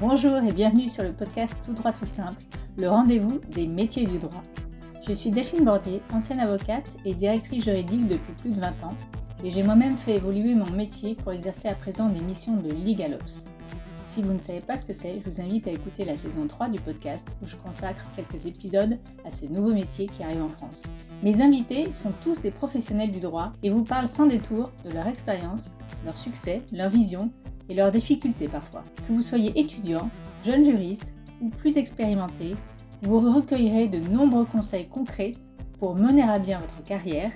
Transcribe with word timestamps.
Bonjour 0.00 0.38
et 0.38 0.52
bienvenue 0.52 0.88
sur 0.88 1.02
le 1.02 1.12
podcast 1.12 1.52
Tout 1.62 1.74
droit 1.74 1.92
tout 1.92 2.06
simple, 2.06 2.42
le 2.78 2.88
rendez-vous 2.88 3.36
des 3.50 3.66
métiers 3.66 4.06
du 4.06 4.18
droit. 4.18 4.42
Je 5.06 5.12
suis 5.12 5.30
Delphine 5.30 5.62
Bordier, 5.62 6.00
ancienne 6.10 6.40
avocate 6.40 6.96
et 7.04 7.12
directrice 7.12 7.64
juridique 7.64 8.08
depuis 8.08 8.32
plus 8.32 8.48
de 8.48 8.58
20 8.58 8.68
ans, 8.82 8.94
et 9.44 9.50
j'ai 9.50 9.62
moi-même 9.62 9.98
fait 9.98 10.14
évoluer 10.14 10.54
mon 10.54 10.70
métier 10.70 11.16
pour 11.16 11.32
exercer 11.32 11.68
à 11.68 11.74
présent 11.74 12.08
des 12.08 12.22
missions 12.22 12.56
de 12.56 12.70
LegalOps. 12.70 13.44
Si 14.02 14.22
vous 14.22 14.32
ne 14.32 14.38
savez 14.38 14.60
pas 14.60 14.76
ce 14.76 14.86
que 14.86 14.94
c'est, 14.94 15.20
je 15.20 15.30
vous 15.30 15.42
invite 15.42 15.68
à 15.68 15.70
écouter 15.70 16.06
la 16.06 16.16
saison 16.16 16.46
3 16.46 16.70
du 16.70 16.80
podcast 16.80 17.36
où 17.42 17.46
je 17.46 17.56
consacre 17.56 18.06
quelques 18.16 18.46
épisodes 18.46 18.98
à 19.26 19.30
ce 19.30 19.44
nouveau 19.44 19.74
métier 19.74 20.06
qui 20.06 20.22
arrive 20.22 20.42
en 20.42 20.48
France. 20.48 20.84
Mes 21.22 21.42
invités 21.42 21.92
sont 21.92 22.12
tous 22.24 22.40
des 22.40 22.50
professionnels 22.50 23.12
du 23.12 23.20
droit 23.20 23.52
et 23.62 23.68
vous 23.68 23.84
parlent 23.84 24.08
sans 24.08 24.24
détour 24.24 24.72
de 24.82 24.92
leur 24.92 25.06
expérience, 25.08 25.72
leur 26.06 26.16
succès, 26.16 26.62
leur 26.72 26.88
vision 26.88 27.30
et 27.70 27.74
leurs 27.74 27.92
difficultés 27.92 28.48
parfois. 28.48 28.82
Que 29.06 29.12
vous 29.12 29.22
soyez 29.22 29.58
étudiant, 29.58 30.10
jeune 30.44 30.64
juriste 30.64 31.14
ou 31.40 31.48
plus 31.48 31.78
expérimenté, 31.78 32.56
vous 33.02 33.20
recueillerez 33.20 33.88
de 33.88 33.98
nombreux 33.98 34.44
conseils 34.44 34.86
concrets 34.86 35.32
pour 35.78 35.94
mener 35.94 36.22
à 36.22 36.38
bien 36.38 36.58
votre 36.58 36.82
carrière 36.84 37.32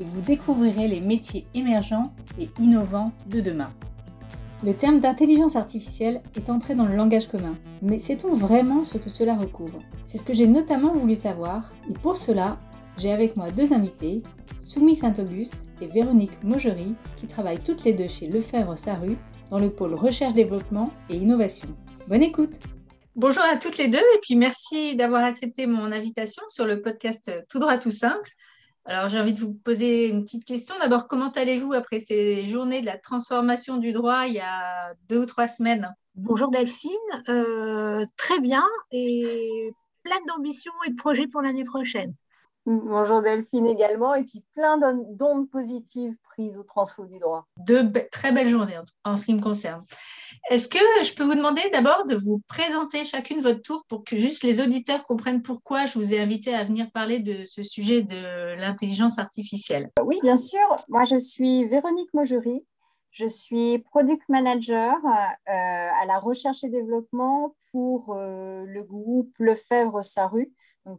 et 0.00 0.04
vous 0.04 0.20
découvrirez 0.22 0.88
les 0.88 1.00
métiers 1.00 1.46
émergents 1.54 2.12
et 2.40 2.48
innovants 2.58 3.12
de 3.28 3.40
demain. 3.40 3.70
Le 4.64 4.72
terme 4.72 4.98
d'intelligence 4.98 5.56
artificielle 5.56 6.22
est 6.36 6.48
entré 6.48 6.74
dans 6.74 6.86
le 6.86 6.96
langage 6.96 7.28
commun, 7.28 7.54
mais 7.82 7.98
sait-on 7.98 8.34
vraiment 8.34 8.82
ce 8.82 8.96
que 8.96 9.10
cela 9.10 9.36
recouvre? 9.36 9.78
C'est 10.06 10.16
ce 10.16 10.24
que 10.24 10.32
j'ai 10.32 10.48
notamment 10.48 10.94
voulu 10.94 11.14
savoir, 11.14 11.74
et 11.88 11.92
pour 11.92 12.16
cela, 12.16 12.58
j'ai 12.96 13.12
avec 13.12 13.36
moi 13.36 13.50
deux 13.50 13.72
invités, 13.72 14.22
Soumi 14.58 14.96
Saint-Auguste 14.96 15.56
et 15.82 15.86
Véronique 15.86 16.42
Maugery, 16.42 16.94
qui 17.16 17.26
travaillent 17.26 17.62
toutes 17.62 17.84
les 17.84 17.92
deux 17.92 18.08
chez 18.08 18.26
Lefebvre-Saru 18.26 19.18
dans 19.54 19.60
le 19.60 19.70
pôle 19.70 19.94
recherche-développement 19.94 20.92
et 21.08 21.14
innovation. 21.14 21.68
Bonne 22.08 22.24
écoute 22.24 22.58
Bonjour 23.14 23.44
à 23.44 23.56
toutes 23.56 23.78
les 23.78 23.86
deux 23.86 23.98
et 23.98 24.18
puis 24.20 24.34
merci 24.34 24.96
d'avoir 24.96 25.22
accepté 25.22 25.68
mon 25.68 25.92
invitation 25.92 26.42
sur 26.48 26.66
le 26.66 26.82
podcast 26.82 27.30
Tout 27.48 27.60
droit 27.60 27.78
tout 27.78 27.92
simple. 27.92 28.28
Alors, 28.84 29.08
j'ai 29.08 29.20
envie 29.20 29.32
de 29.32 29.38
vous 29.38 29.52
poser 29.52 30.08
une 30.08 30.24
petite 30.24 30.44
question. 30.44 30.74
D'abord, 30.80 31.06
comment 31.06 31.30
allez-vous 31.30 31.72
après 31.72 32.00
ces 32.00 32.44
journées 32.44 32.80
de 32.80 32.86
la 32.86 32.98
transformation 32.98 33.76
du 33.76 33.92
droit 33.92 34.26
il 34.26 34.34
y 34.34 34.40
a 34.40 34.92
deux 35.08 35.20
ou 35.20 35.26
trois 35.26 35.46
semaines? 35.46 35.94
Bonjour 36.16 36.50
Delphine, 36.50 36.90
euh, 37.28 38.04
très 38.16 38.40
bien 38.40 38.64
et 38.90 39.72
plein 40.02 40.18
d'ambition 40.26 40.72
et 40.88 40.90
de 40.90 40.96
projets 40.96 41.28
pour 41.28 41.42
l'année 41.42 41.62
prochaine. 41.62 42.12
Bonjour 42.66 43.22
Delphine 43.22 43.66
également, 43.66 44.14
et 44.14 44.24
puis 44.24 44.42
plein 44.54 44.78
d'ondes 44.78 45.48
positives 45.48 46.16
prises 46.34 46.58
au 46.58 46.64
transfo 46.64 47.04
du 47.06 47.18
droit. 47.18 47.46
Deux 47.58 47.90
très 48.10 48.32
belles 48.32 48.48
journées 48.48 48.78
en 49.04 49.16
ce 49.16 49.26
qui 49.26 49.34
me 49.34 49.40
concerne. 49.40 49.84
Est-ce 50.50 50.68
que 50.68 50.78
je 51.02 51.14
peux 51.14 51.24
vous 51.24 51.34
demander 51.34 51.62
d'abord 51.72 52.04
de 52.06 52.16
vous 52.16 52.40
présenter 52.48 53.04
chacune 53.04 53.40
votre 53.40 53.62
tour 53.62 53.84
pour 53.88 54.04
que 54.04 54.16
juste 54.16 54.42
les 54.42 54.60
auditeurs 54.60 55.04
comprennent 55.04 55.42
pourquoi 55.42 55.86
je 55.86 55.98
vous 55.98 56.12
ai 56.12 56.20
invité 56.20 56.54
à 56.54 56.64
venir 56.64 56.90
parler 56.90 57.20
de 57.20 57.44
ce 57.44 57.62
sujet 57.62 58.02
de 58.02 58.56
l'intelligence 58.56 59.18
artificielle? 59.18 59.90
Oui, 60.02 60.18
bien 60.22 60.36
sûr. 60.36 60.60
Moi, 60.88 61.04
je 61.04 61.18
suis 61.18 61.64
Véronique 61.66 62.12
Maugery. 62.12 62.64
Je 63.10 63.28
suis 63.28 63.78
product 63.78 64.28
manager 64.28 64.96
euh, 65.04 65.52
à 65.52 66.04
la 66.06 66.18
recherche 66.18 66.64
et 66.64 66.68
développement 66.68 67.54
pour 67.70 68.14
euh, 68.16 68.64
le 68.66 68.82
groupe 68.82 69.32
Lefebvre-Saru 69.38 70.52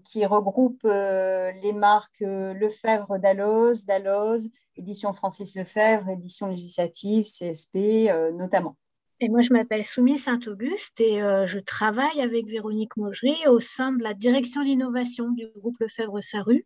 qui 0.04 0.26
regroupe 0.26 0.82
euh, 0.86 1.52
les 1.62 1.74
marques 1.74 2.22
euh, 2.22 2.54
Lefebvre 2.54 3.20
d'Alloz, 3.20 3.86
d'Alloz, 3.86 4.50
édition 4.76 5.14
Francis 5.14 5.56
Lefebvre, 5.56 6.10
édition 6.10 6.48
législative, 6.48 7.26
CSP 7.26 8.10
euh, 8.10 8.32
notamment. 8.32 8.76
Et 9.22 9.30
moi, 9.30 9.42
je 9.42 9.54
m'appelle 9.54 9.86
Soumise 9.86 10.24
Saint-Auguste 10.24 11.00
et 11.00 11.22
je 11.46 11.58
travaille 11.60 12.20
avec 12.20 12.48
Véronique 12.48 12.98
Maugery 12.98 13.48
au 13.48 13.62
sein 13.62 13.94
de 13.94 14.04
la 14.04 14.14
direction 14.14 14.62
d'innovation 14.62 15.30
du 15.30 15.48
groupe 15.56 15.78
Lefebvre-Saru, 15.80 16.66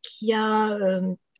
qui 0.00 0.32
a 0.32 0.78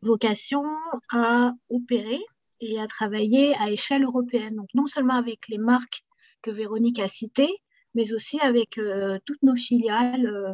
vocation 0.02 0.64
à 1.12 1.52
opérer 1.70 2.18
et 2.58 2.80
à 2.80 2.88
travailler 2.88 3.54
à 3.54 3.70
échelle 3.70 4.02
européenne. 4.02 4.56
Donc, 4.56 4.68
non 4.74 4.86
seulement 4.86 5.14
avec 5.14 5.46
les 5.46 5.58
marques 5.58 6.02
que 6.42 6.50
Véronique 6.50 6.98
a 6.98 7.06
citées, 7.06 7.62
mais 7.94 8.12
aussi 8.12 8.40
avec 8.40 8.78
euh, 8.78 9.18
toutes 9.24 9.42
nos 9.42 9.56
filiales 9.56 10.26
euh, 10.26 10.52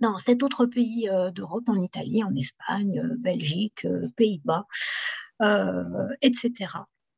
dans 0.00 0.18
sept 0.18 0.42
autres 0.42 0.66
pays 0.66 1.08
euh, 1.08 1.30
d'Europe, 1.30 1.68
en 1.68 1.80
Italie, 1.80 2.22
en 2.24 2.34
Espagne, 2.34 3.02
Belgique, 3.18 3.86
Pays-Bas, 4.16 4.66
etc. 6.22 6.52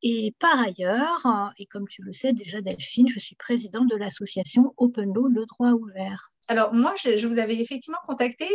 Et 0.03 0.35
par 0.39 0.59
ailleurs, 0.59 1.53
et 1.57 1.65
comme 1.65 1.87
tu 1.87 2.03
le 2.03 2.13
sais 2.13 2.33
déjà 2.33 2.61
Delphine, 2.61 3.07
je 3.07 3.19
suis 3.19 3.35
présidente 3.35 3.89
de 3.89 3.95
l'association 3.95 4.73
Open 4.77 5.11
Law, 5.13 5.27
le 5.27 5.45
droit 5.45 5.71
ouvert. 5.71 6.31
Alors 6.47 6.73
moi, 6.73 6.93
je 6.95 7.27
vous 7.27 7.39
avais 7.39 7.55
effectivement 7.59 7.97
contacté 8.05 8.47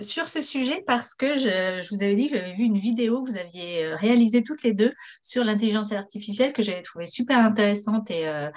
sur 0.00 0.28
ce 0.28 0.40
sujet 0.40 0.82
parce 0.86 1.14
que 1.14 1.36
je, 1.36 1.88
vous 1.90 2.02
avais 2.02 2.14
dit 2.14 2.30
que 2.30 2.36
j'avais 2.36 2.52
vu 2.52 2.64
une 2.64 2.78
vidéo 2.78 3.22
que 3.22 3.30
vous 3.30 3.36
aviez 3.36 3.84
euh, 3.84 3.96
réalisée 3.96 4.42
toutes 4.42 4.62
les 4.62 4.72
deux 4.72 4.92
sur 5.22 5.42
l'intelligence 5.44 5.92
artificielle 5.92 6.52
que 6.52 6.62
j'avais 6.62 6.82
trouvé 6.82 7.06
super 7.06 7.38
intéressante 7.38 8.10
et, 8.10 8.28
euh, 8.28 8.50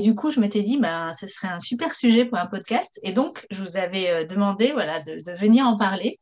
du 0.00 0.14
coup 0.14 0.30
je 0.30 0.40
m'étais 0.40 0.62
dit 0.62 0.78
bah, 0.78 1.12
ce 1.12 1.28
serait 1.28 1.48
un 1.48 1.60
super 1.60 1.94
sujet 1.94 2.24
pour 2.24 2.38
un 2.38 2.46
podcast 2.46 2.98
et 3.02 3.12
donc 3.12 3.46
je 3.50 3.62
vous 3.62 3.76
avais 3.76 4.24
demandé 4.24 4.72
voilà, 4.72 5.00
de, 5.02 5.32
venir 5.32 5.66
en 5.66 5.76
parler. 5.76 6.18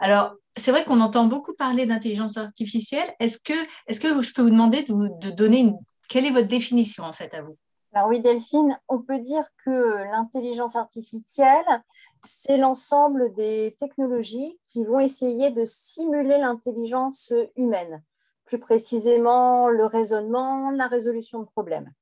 Alors 0.00 0.32
c'est 0.56 0.72
vrai 0.72 0.84
qu'on 0.84 1.00
entend 1.00 1.26
beaucoup 1.26 1.54
parler 1.54 1.86
d'intelligence 1.86 2.36
artificielle. 2.36 3.14
Est-ce 3.20 3.38
que, 3.38 3.54
est 3.86 3.98
que 4.00 4.20
je 4.20 4.32
peux 4.34 4.42
vous 4.42 4.50
demander 4.50 4.82
de, 4.82 5.26
de 5.26 5.30
donner 5.30 5.60
une, 5.60 5.76
quelle 6.08 6.26
est 6.26 6.30
votre 6.30 6.48
définition 6.48 7.04
en 7.04 7.12
fait 7.12 7.32
à 7.32 7.42
vous? 7.42 7.56
Alors 7.94 8.08
oui, 8.08 8.20
Delphine, 8.20 8.78
on 8.88 9.00
peut 9.00 9.18
dire 9.18 9.44
que 9.64 9.70
l'intelligence 10.10 10.76
artificielle, 10.76 11.82
c'est 12.24 12.56
l'ensemble 12.56 13.32
des 13.34 13.76
technologies 13.80 14.58
qui 14.66 14.84
vont 14.84 15.00
essayer 15.00 15.50
de 15.50 15.64
simuler 15.64 16.38
l'intelligence 16.38 17.32
humaine, 17.56 18.02
plus 18.44 18.58
précisément 18.58 19.68
le 19.68 19.86
raisonnement, 19.86 20.70
la 20.70 20.86
résolution 20.86 21.40
de 21.40 21.46
problèmes. 21.46 21.92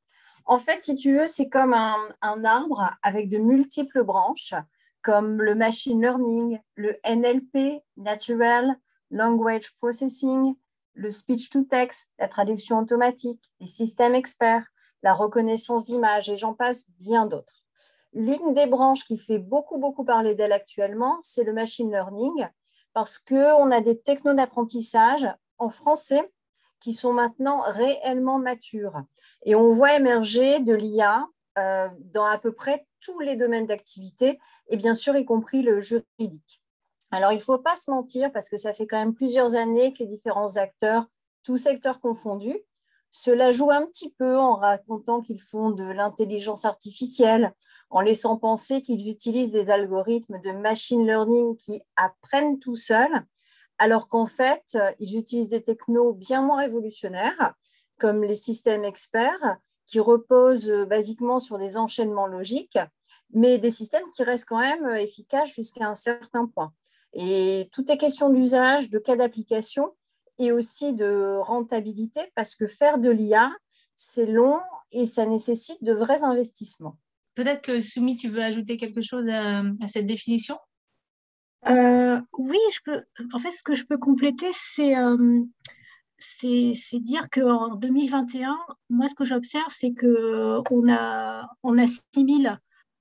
En 0.44 0.58
fait, 0.58 0.82
si 0.82 0.96
tu 0.96 1.16
veux, 1.16 1.26
c'est 1.26 1.48
comme 1.48 1.74
un, 1.74 2.44
arbre 2.44 2.90
avec 3.02 3.28
de 3.28 3.38
multiples 3.38 4.02
branches, 4.02 4.54
comme 5.02 5.40
le 5.40 5.54
machine 5.54 6.00
learning, 6.00 6.58
le 6.74 6.98
NLP, 7.04 7.82
Natural 7.96 8.76
Language 9.10 9.76
Processing, 9.78 10.54
le 10.94 11.10
speech-to-text, 11.10 12.12
la 12.18 12.28
traduction 12.28 12.78
automatique, 12.78 13.42
les 13.60 13.66
systèmes 13.66 14.14
experts, 14.14 14.66
la 15.02 15.14
reconnaissance 15.14 15.86
d'images, 15.86 16.28
et 16.28 16.36
j'en 16.36 16.54
passe 16.54 16.86
bien 16.98 17.26
d'autres. 17.26 17.59
L'une 18.12 18.54
des 18.54 18.66
branches 18.66 19.04
qui 19.04 19.18
fait 19.18 19.38
beaucoup, 19.38 19.78
beaucoup 19.78 20.04
parler 20.04 20.34
d'elle 20.34 20.52
actuellement, 20.52 21.18
c'est 21.22 21.44
le 21.44 21.52
machine 21.52 21.90
learning, 21.90 22.48
parce 22.92 23.18
qu'on 23.18 23.70
a 23.70 23.80
des 23.80 23.98
technos 24.00 24.34
d'apprentissage 24.34 25.28
en 25.58 25.70
français 25.70 26.32
qui 26.80 26.92
sont 26.92 27.12
maintenant 27.12 27.62
réellement 27.66 28.38
matures. 28.38 29.02
Et 29.44 29.54
on 29.54 29.70
voit 29.70 29.94
émerger 29.94 30.60
de 30.60 30.74
l'IA 30.74 31.26
euh, 31.58 31.88
dans 32.12 32.24
à 32.24 32.38
peu 32.38 32.52
près 32.52 32.86
tous 33.00 33.20
les 33.20 33.36
domaines 33.36 33.66
d'activité, 33.66 34.38
et 34.68 34.76
bien 34.76 34.94
sûr, 34.94 35.16
y 35.16 35.24
compris 35.24 35.62
le 35.62 35.80
juridique. 35.80 36.62
Alors, 37.10 37.32
il 37.32 37.38
ne 37.38 37.42
faut 37.42 37.58
pas 37.58 37.76
se 37.76 37.90
mentir, 37.90 38.32
parce 38.32 38.48
que 38.48 38.56
ça 38.56 38.72
fait 38.72 38.86
quand 38.86 38.98
même 38.98 39.14
plusieurs 39.14 39.56
années 39.56 39.92
que 39.92 40.00
les 40.00 40.06
différents 40.06 40.56
acteurs, 40.56 41.06
tous 41.42 41.56
secteurs 41.56 42.00
confondus, 42.00 42.60
cela 43.10 43.52
joue 43.52 43.70
un 43.70 43.86
petit 43.86 44.10
peu 44.10 44.38
en 44.38 44.54
racontant 44.56 45.20
qu'ils 45.20 45.40
font 45.40 45.70
de 45.70 45.84
l'intelligence 45.84 46.64
artificielle, 46.64 47.52
en 47.90 48.00
laissant 48.00 48.36
penser 48.36 48.82
qu'ils 48.82 49.08
utilisent 49.08 49.52
des 49.52 49.70
algorithmes 49.70 50.40
de 50.40 50.52
machine 50.52 51.04
learning 51.04 51.56
qui 51.56 51.82
apprennent 51.96 52.58
tout 52.60 52.76
seuls, 52.76 53.24
alors 53.78 54.08
qu'en 54.08 54.26
fait, 54.26 54.78
ils 54.98 55.18
utilisent 55.18 55.48
des 55.48 55.62
technos 55.62 56.12
bien 56.12 56.42
moins 56.42 56.58
révolutionnaires, 56.58 57.54
comme 57.98 58.22
les 58.22 58.36
systèmes 58.36 58.84
experts, 58.84 59.56
qui 59.86 59.98
reposent 59.98 60.70
basiquement 60.88 61.40
sur 61.40 61.58
des 61.58 61.76
enchaînements 61.76 62.28
logiques, 62.28 62.78
mais 63.32 63.58
des 63.58 63.70
systèmes 63.70 64.08
qui 64.14 64.22
restent 64.22 64.48
quand 64.48 64.60
même 64.60 64.88
efficaces 64.96 65.52
jusqu'à 65.52 65.88
un 65.88 65.94
certain 65.94 66.46
point. 66.46 66.72
Et 67.12 67.68
tout 67.72 67.90
est 67.90 67.98
question 67.98 68.30
d'usage, 68.30 68.90
de 68.90 68.98
cas 68.98 69.16
d'application, 69.16 69.92
et 70.40 70.52
aussi 70.52 70.94
de 70.94 71.36
rentabilité 71.42 72.20
parce 72.34 72.56
que 72.56 72.66
faire 72.66 72.98
de 72.98 73.10
l'IA, 73.10 73.52
c'est 73.94 74.26
long 74.26 74.58
et 74.90 75.04
ça 75.04 75.26
nécessite 75.26 75.84
de 75.84 75.92
vrais 75.92 76.24
investissements. 76.24 76.98
Peut-être 77.34 77.60
que 77.60 77.80
Soumi, 77.82 78.16
tu 78.16 78.28
veux 78.28 78.42
ajouter 78.42 78.78
quelque 78.78 79.02
chose 79.02 79.28
à, 79.28 79.62
cette 79.86 80.06
définition? 80.06 80.58
Euh, 81.68 82.18
Oui, 82.38 82.58
je 82.72 82.80
peux. 82.84 83.02
En 83.34 83.38
fait, 83.38 83.50
ce 83.50 83.62
que 83.62 83.74
je 83.74 83.84
peux 83.84 83.98
compléter, 83.98 84.48
c'est 84.52 84.96
euh, 84.96 85.42
c'est 86.16 86.74
dire 87.00 87.28
qu'en 87.30 87.76
2021, 87.76 88.56
moi, 88.88 89.08
ce 89.10 89.14
que 89.14 89.24
j'observe, 89.26 89.70
c'est 89.70 89.92
qu'on 89.92 90.90
a, 90.90 91.46
on 91.62 91.76
assimile 91.76 92.58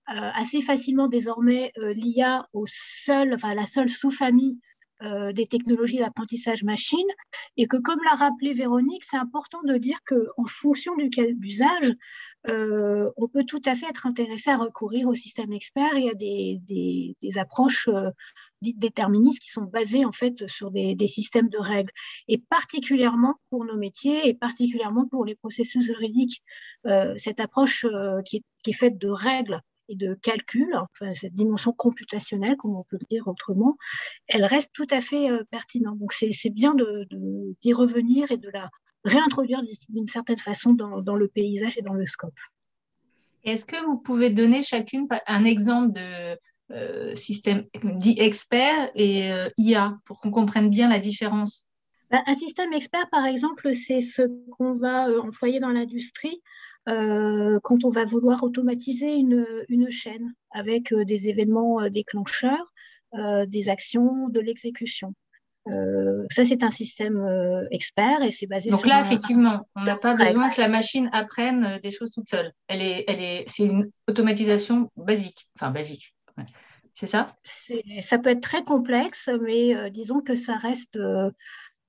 euh, 0.10 0.32
assez 0.36 0.62
facilement 0.62 1.08
désormais 1.08 1.72
l'IA 1.78 2.48
au 2.52 2.66
seul, 2.68 3.34
enfin, 3.34 3.54
la 3.54 3.66
seule 3.66 3.90
sous-famille 3.90 4.60
euh, 5.02 5.32
des 5.32 5.46
technologies 5.46 6.00
d'apprentissage 6.00 6.64
machine 6.64 7.08
et 7.56 7.68
que, 7.68 7.78
comme 7.78 8.00
l'a 8.04 8.16
rappelé 8.16 8.54
Véronique, 8.54 9.06
c'est 9.10 9.18
important 9.18 9.62
de 9.64 9.78
dire 9.78 9.98
qu'en 10.06 10.46
fonction 10.46 10.96
du 10.98 11.10
cas 11.10 11.24
d'usage, 11.26 11.94
on 12.48 13.28
peut 13.32 13.46
tout 13.46 13.62
à 13.66 13.76
fait 13.76 13.88
être 13.88 14.08
intéressé 14.08 14.50
à 14.50 14.58
recourir 14.58 15.08
au 15.08 15.16
système 15.16 15.54
expert 15.54 15.96
et 15.96 16.10
à 16.10 16.14
des, 16.14 16.60
des, 16.68 17.38
approches 17.38 17.90
dites 18.62 18.80
déterministes 18.80 19.40
qui 19.40 19.50
sont 19.52 19.64
basées 19.64 20.04
en 20.04 20.12
fait 20.12 20.48
sur 20.48 20.72
des, 20.72 20.96
des, 20.96 21.08
systèmes 21.08 21.50
de 21.50 21.60
règles. 21.60 21.92
Et 22.28 22.38
particulièrement 22.38 23.36
pour 23.50 23.66
nos 23.66 23.78
métiers 23.78 24.28
et 24.28 24.34
particulièrement 24.34 25.08
pour 25.08 25.26
les 25.26 25.36
processus 25.36 25.86
juridiques, 25.86 26.42
cette 27.18 27.40
approche 27.40 27.86
qui, 28.26 28.44
est, 28.66 28.74
faite 28.74 28.98
de 28.98 29.10
règles 29.10 29.62
et 29.90 29.96
de 29.96 30.14
calcul, 30.14 30.68
enfin, 30.76 31.14
cette 31.14 31.34
dimension 31.34 31.74
computationnelle, 31.74 32.56
comme 32.58 32.76
on 32.76 32.84
peut 32.84 32.98
le 33.02 33.08
dire 33.10 33.28
autrement, 33.28 33.78
elle 34.28 34.46
reste 34.46 34.72
tout 34.74 34.88
à 34.92 35.02
fait 35.02 35.28
pertinente. 35.52 35.98
Donc 36.00 36.14
c'est 36.14 36.50
bien 36.50 36.74
d'y 36.76 36.84
de, 36.84 37.76
revenir 37.76 38.32
et 38.32 38.38
de 38.38 38.50
la 38.50 38.70
réintroduire 39.04 39.62
d'une 39.90 40.08
certaine 40.08 40.38
façon 40.38 40.74
dans, 40.74 41.16
le 41.16 41.28
paysage 41.28 41.78
et 41.78 41.82
dans 41.82 41.94
le 41.94 42.06
scope. 42.06 42.40
Est-ce 43.44 43.66
que 43.66 43.84
vous 43.86 43.98
pouvez 43.98 44.30
donner 44.30 44.64
chacune 44.64 45.08
un 45.28 45.46
exemple 45.46 45.94
de 45.94 46.38
euh, 46.72 47.16
système 47.16 47.66
dit 47.96 48.16
expert 48.20 48.92
et 48.96 49.32
euh, 49.32 49.50
IA 49.58 49.98
pour 50.06 50.20
qu'on 50.20 50.32
comprenne 50.32 50.70
bien 50.70 50.90
la 50.90 51.00
différence? 51.00 51.66
Bah, 52.12 52.22
Un 52.28 52.34
système 52.34 52.74
expert, 52.74 53.10
par 53.10 53.26
exemple, 53.26 53.74
c'est 53.74 54.02
ce 54.02 54.24
qu'on 54.52 54.76
va 54.76 55.08
euh, 55.08 55.22
employer 55.22 55.60
dans 55.60 55.70
l'industrie 55.70 56.42
quand 57.64 57.86
on 57.86 57.90
va 57.90 58.06
vouloir 58.06 58.44
automatiser 58.44 59.14
une, 59.14 59.46
une 59.70 59.92
chaîne 59.92 60.34
avec 60.52 60.94
des 60.94 61.30
événements 61.30 61.88
déclencheurs, 61.90 62.74
des 63.48 63.70
actions, 63.70 64.30
de 64.30 64.40
l'exécution. 64.40 65.14
Euh, 65.72 66.26
ça, 66.32 66.46
c'est 66.46 66.64
un 66.64 66.70
système 66.70 67.18
euh, 67.18 67.66
expert 67.72 68.22
et 68.24 68.32
c'est 68.32 68.48
basé 68.48 68.70
Donc 68.70 68.86
là, 68.86 69.02
effectivement, 69.02 69.68
on 69.76 69.84
n'a 69.84 69.98
pas 69.98 70.16
besoin 70.16 70.50
que 70.50 70.60
la 70.60 70.68
machine 70.68 71.10
apprenne 71.12 71.66
euh, 71.66 71.80
des 71.80 71.92
choses 71.92 72.12
toute 72.12 72.28
seule. 72.28 72.52
Elle 72.68 72.82
est, 72.82 73.04
elle 73.08 73.22
est, 73.22 73.46
c'est 73.48 73.64
une 73.64 73.92
automatisation 74.08 74.90
basique. 74.96 75.48
Enfin, 75.56 75.72
basique. 75.72 76.16
C'est 76.94 77.08
ça? 77.08 77.36
Ça 78.02 78.18
peut 78.18 78.30
être 78.30 78.42
très 78.42 78.64
complexe, 78.64 79.30
mais 79.42 79.90
disons 79.90 80.22
que 80.22 80.36
ça 80.36 80.56
reste 80.56 81.00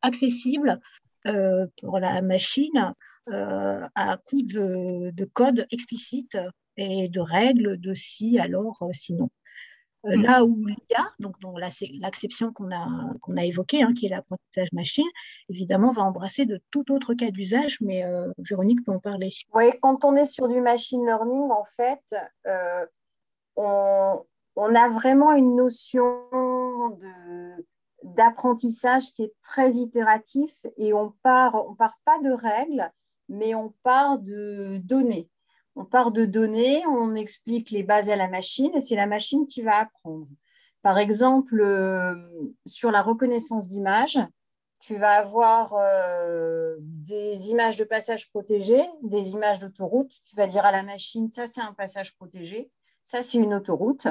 accessible 0.02 0.81
pour 1.25 1.99
la 1.99 2.23
machine 2.23 2.94
à 3.27 4.19
coup 4.25 4.43
de, 4.43 5.11
de, 5.11 5.25
code 5.25 5.67
explicite 5.71 6.37
et 6.77 7.09
de 7.09 7.21
règles 7.21 7.79
de 7.79 7.95
si, 7.95 8.39
alors, 8.39 8.83
sinon. 8.93 9.31
Euh, 10.07 10.17
mm. 10.17 10.23
Là 10.23 10.45
où 10.45 10.65
l'IA, 10.65 11.05
donc, 11.19 11.39
donc 11.41 11.59
l'acception 11.59 12.53
qu'on 12.53 12.75
a, 12.75 12.87
qu'on 13.21 13.37
a 13.37 13.45
évoquée, 13.45 13.83
hein, 13.83 13.93
qui 13.93 14.07
est 14.07 14.09
l'apprentissage 14.09 14.73
machine, 14.73 15.09
évidemment, 15.49 15.93
va 15.93 16.03
embrasser 16.03 16.47
de 16.47 16.61
tout 16.71 16.91
autre 16.91 17.15
cas 17.15 17.31
d'usage, 17.31 17.81
mais 17.81 18.05
euh, 18.05 18.33
Véronique 18.39 18.85
peut 18.85 18.93
en 18.93 18.99
parler. 18.99 19.31
Oui, 19.55 19.67
quand 19.83 20.05
on 20.05 20.17
est 20.17 20.25
sur 20.25 20.49
du 20.49 20.61
machine 20.61 21.05
learning, 21.05 21.51
en 21.51 21.65
fait, 21.77 22.03
euh, 22.47 22.87
on, 23.57 24.25
on, 24.57 24.75
a 24.75 24.89
vraiment 24.89 25.33
une 25.33 25.55
notion 25.55 26.99
d'apprentissage 28.03 29.13
qui 29.13 29.25
est 29.25 29.35
très 29.43 29.73
itératif 29.73 30.65
et 30.79 30.95
on 30.95 31.13
part, 31.23 31.55
on 31.69 31.75
part 31.75 31.99
pas 32.07 32.19
de 32.21 32.31
règles, 32.31 32.91
mais 33.31 33.55
on 33.55 33.73
part 33.82 34.19
de 34.19 34.79
données. 34.79 35.31
On 35.77 35.85
part 35.85 36.11
de 36.11 36.25
données, 36.27 36.82
on 36.87 37.15
explique 37.15 37.71
les 37.71 37.85
bases 37.85 38.11
à 38.11 38.17
la 38.17 38.29
machine 38.29 38.73
et 38.75 38.81
c'est 38.81 38.97
la 38.97 39.06
machine 39.06 39.47
qui 39.47 39.62
va 39.62 39.79
apprendre. 39.79 40.27
Par 40.82 40.99
exemple, 40.99 41.61
euh, 41.61 42.15
sur 42.67 42.91
la 42.91 43.03
reconnaissance 43.03 43.69
d'images, 43.69 44.19
tu 44.81 44.97
vas 44.97 45.12
avoir 45.12 45.75
euh, 45.75 46.77
des 46.81 47.50
images 47.50 47.77
de 47.77 47.85
passage 47.85 48.31
protégé, 48.31 48.79
des 49.03 49.33
images 49.33 49.59
d'autoroute. 49.59 50.12
Tu 50.25 50.37
vas 50.37 50.47
dire 50.47 50.65
à 50.65 50.73
la 50.73 50.83
machine, 50.83 51.31
ça 51.31 51.47
c'est 51.47 51.61
un 51.61 51.75
passage 51.75 52.17
protégé, 52.17 52.71
ça 53.05 53.23
c'est 53.23 53.38
une 53.38 53.55
autoroute, 53.55 54.09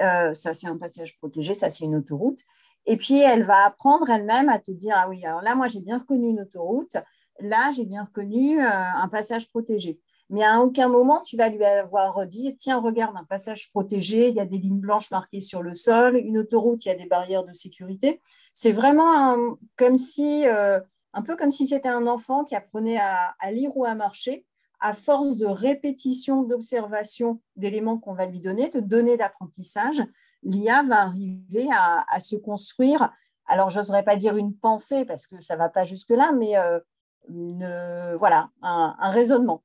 euh, 0.00 0.32
ça 0.32 0.54
c'est 0.54 0.68
un 0.68 0.78
passage 0.78 1.18
protégé, 1.18 1.52
ça 1.52 1.68
c'est 1.68 1.84
une 1.84 1.96
autoroute. 1.96 2.40
Et 2.86 2.96
puis 2.96 3.20
elle 3.20 3.42
va 3.42 3.64
apprendre 3.64 4.08
elle-même 4.08 4.48
à 4.48 4.58
te 4.58 4.70
dire, 4.70 4.94
ah 4.96 5.08
oui, 5.08 5.24
alors 5.24 5.42
là 5.42 5.56
moi 5.56 5.66
j'ai 5.66 5.80
bien 5.80 5.98
reconnu 5.98 6.28
une 6.28 6.40
autoroute, 6.40 6.96
là 7.40 7.70
j'ai 7.72 7.84
bien 7.84 8.04
reconnu 8.04 8.60
un 8.60 9.08
passage 9.08 9.48
protégé 9.50 10.00
mais 10.30 10.42
à 10.42 10.60
aucun 10.60 10.88
moment 10.88 11.20
tu 11.20 11.36
vas 11.36 11.48
lui 11.48 11.64
avoir 11.64 12.26
dit 12.26 12.54
tiens, 12.56 12.80
regarde 12.80 13.16
un 13.16 13.24
passage 13.24 13.70
protégé, 13.70 14.28
il 14.28 14.34
y 14.34 14.40
a 14.40 14.46
des 14.46 14.58
lignes 14.58 14.80
blanches 14.80 15.10
marquées 15.10 15.40
sur 15.40 15.62
le 15.62 15.74
sol, 15.74 16.16
une 16.16 16.38
autoroute, 16.38 16.84
il 16.84 16.88
y 16.88 16.90
a 16.90 16.94
des 16.94 17.06
barrières 17.06 17.44
de 17.44 17.52
sécurité. 17.52 18.20
C'est 18.52 18.72
vraiment 18.72 19.36
comme 19.76 19.96
si, 19.96 20.46
euh, 20.46 20.80
un 21.12 21.22
peu 21.22 21.36
comme 21.36 21.50
si 21.50 21.66
c'était 21.66 21.88
un 21.88 22.06
enfant 22.06 22.44
qui 22.44 22.54
apprenait 22.54 22.98
à, 22.98 23.34
lire 23.50 23.76
ou 23.76 23.84
à 23.84 23.94
marcher. 23.94 24.46
À 24.80 24.92
force 24.92 25.38
de 25.38 25.46
répétition, 25.46 26.42
d'observation 26.42 27.40
d'éléments 27.56 27.98
qu'on 27.98 28.12
va 28.12 28.26
lui 28.26 28.40
donner, 28.40 28.68
de 28.68 28.80
données 28.80 29.16
d'apprentissage, 29.16 30.02
l'IA 30.42 30.82
va 30.82 31.02
arriver 31.02 31.68
à, 31.72 32.20
se 32.20 32.36
construire. 32.36 33.10
Alors, 33.46 33.70
je 33.70 33.78
n'oserais 33.78 34.02
pas 34.02 34.16
dire 34.16 34.36
une 34.36 34.54
pensée 34.54 35.04
parce 35.04 35.26
que 35.26 35.40
ça 35.40 35.54
ne 35.54 35.60
va 35.60 35.70
pas 35.70 35.84
jusque-là, 35.84 36.32
mais 36.32 36.58
euh, 36.58 36.80
voilà, 37.28 38.50
un 38.62 39.10
raisonnement. 39.10 39.62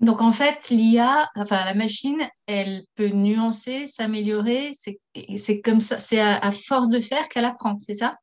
Donc 0.00 0.22
en 0.22 0.32
fait, 0.32 0.70
l'IA, 0.70 1.28
enfin 1.36 1.62
la 1.64 1.74
machine, 1.74 2.26
elle 2.46 2.84
peut 2.94 3.08
nuancer, 3.08 3.86
s'améliorer. 3.86 4.70
C'est 4.72 5.60
comme 5.60 5.80
ça, 5.80 5.98
c'est 5.98 6.20
à, 6.20 6.50
force 6.52 6.88
de 6.88 7.00
faire 7.00 7.28
qu'elle 7.28 7.44
apprend, 7.44 7.76
c'est 7.82 7.94
ça? 7.94 8.16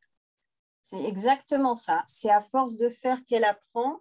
C'est 0.82 1.04
exactement 1.04 1.76
ça. 1.76 2.04
C'est 2.08 2.32
à 2.32 2.42
force 2.42 2.78
de 2.78 2.90
faire 2.90 3.20
qu'elle 3.26 3.44
apprend. 3.44 4.00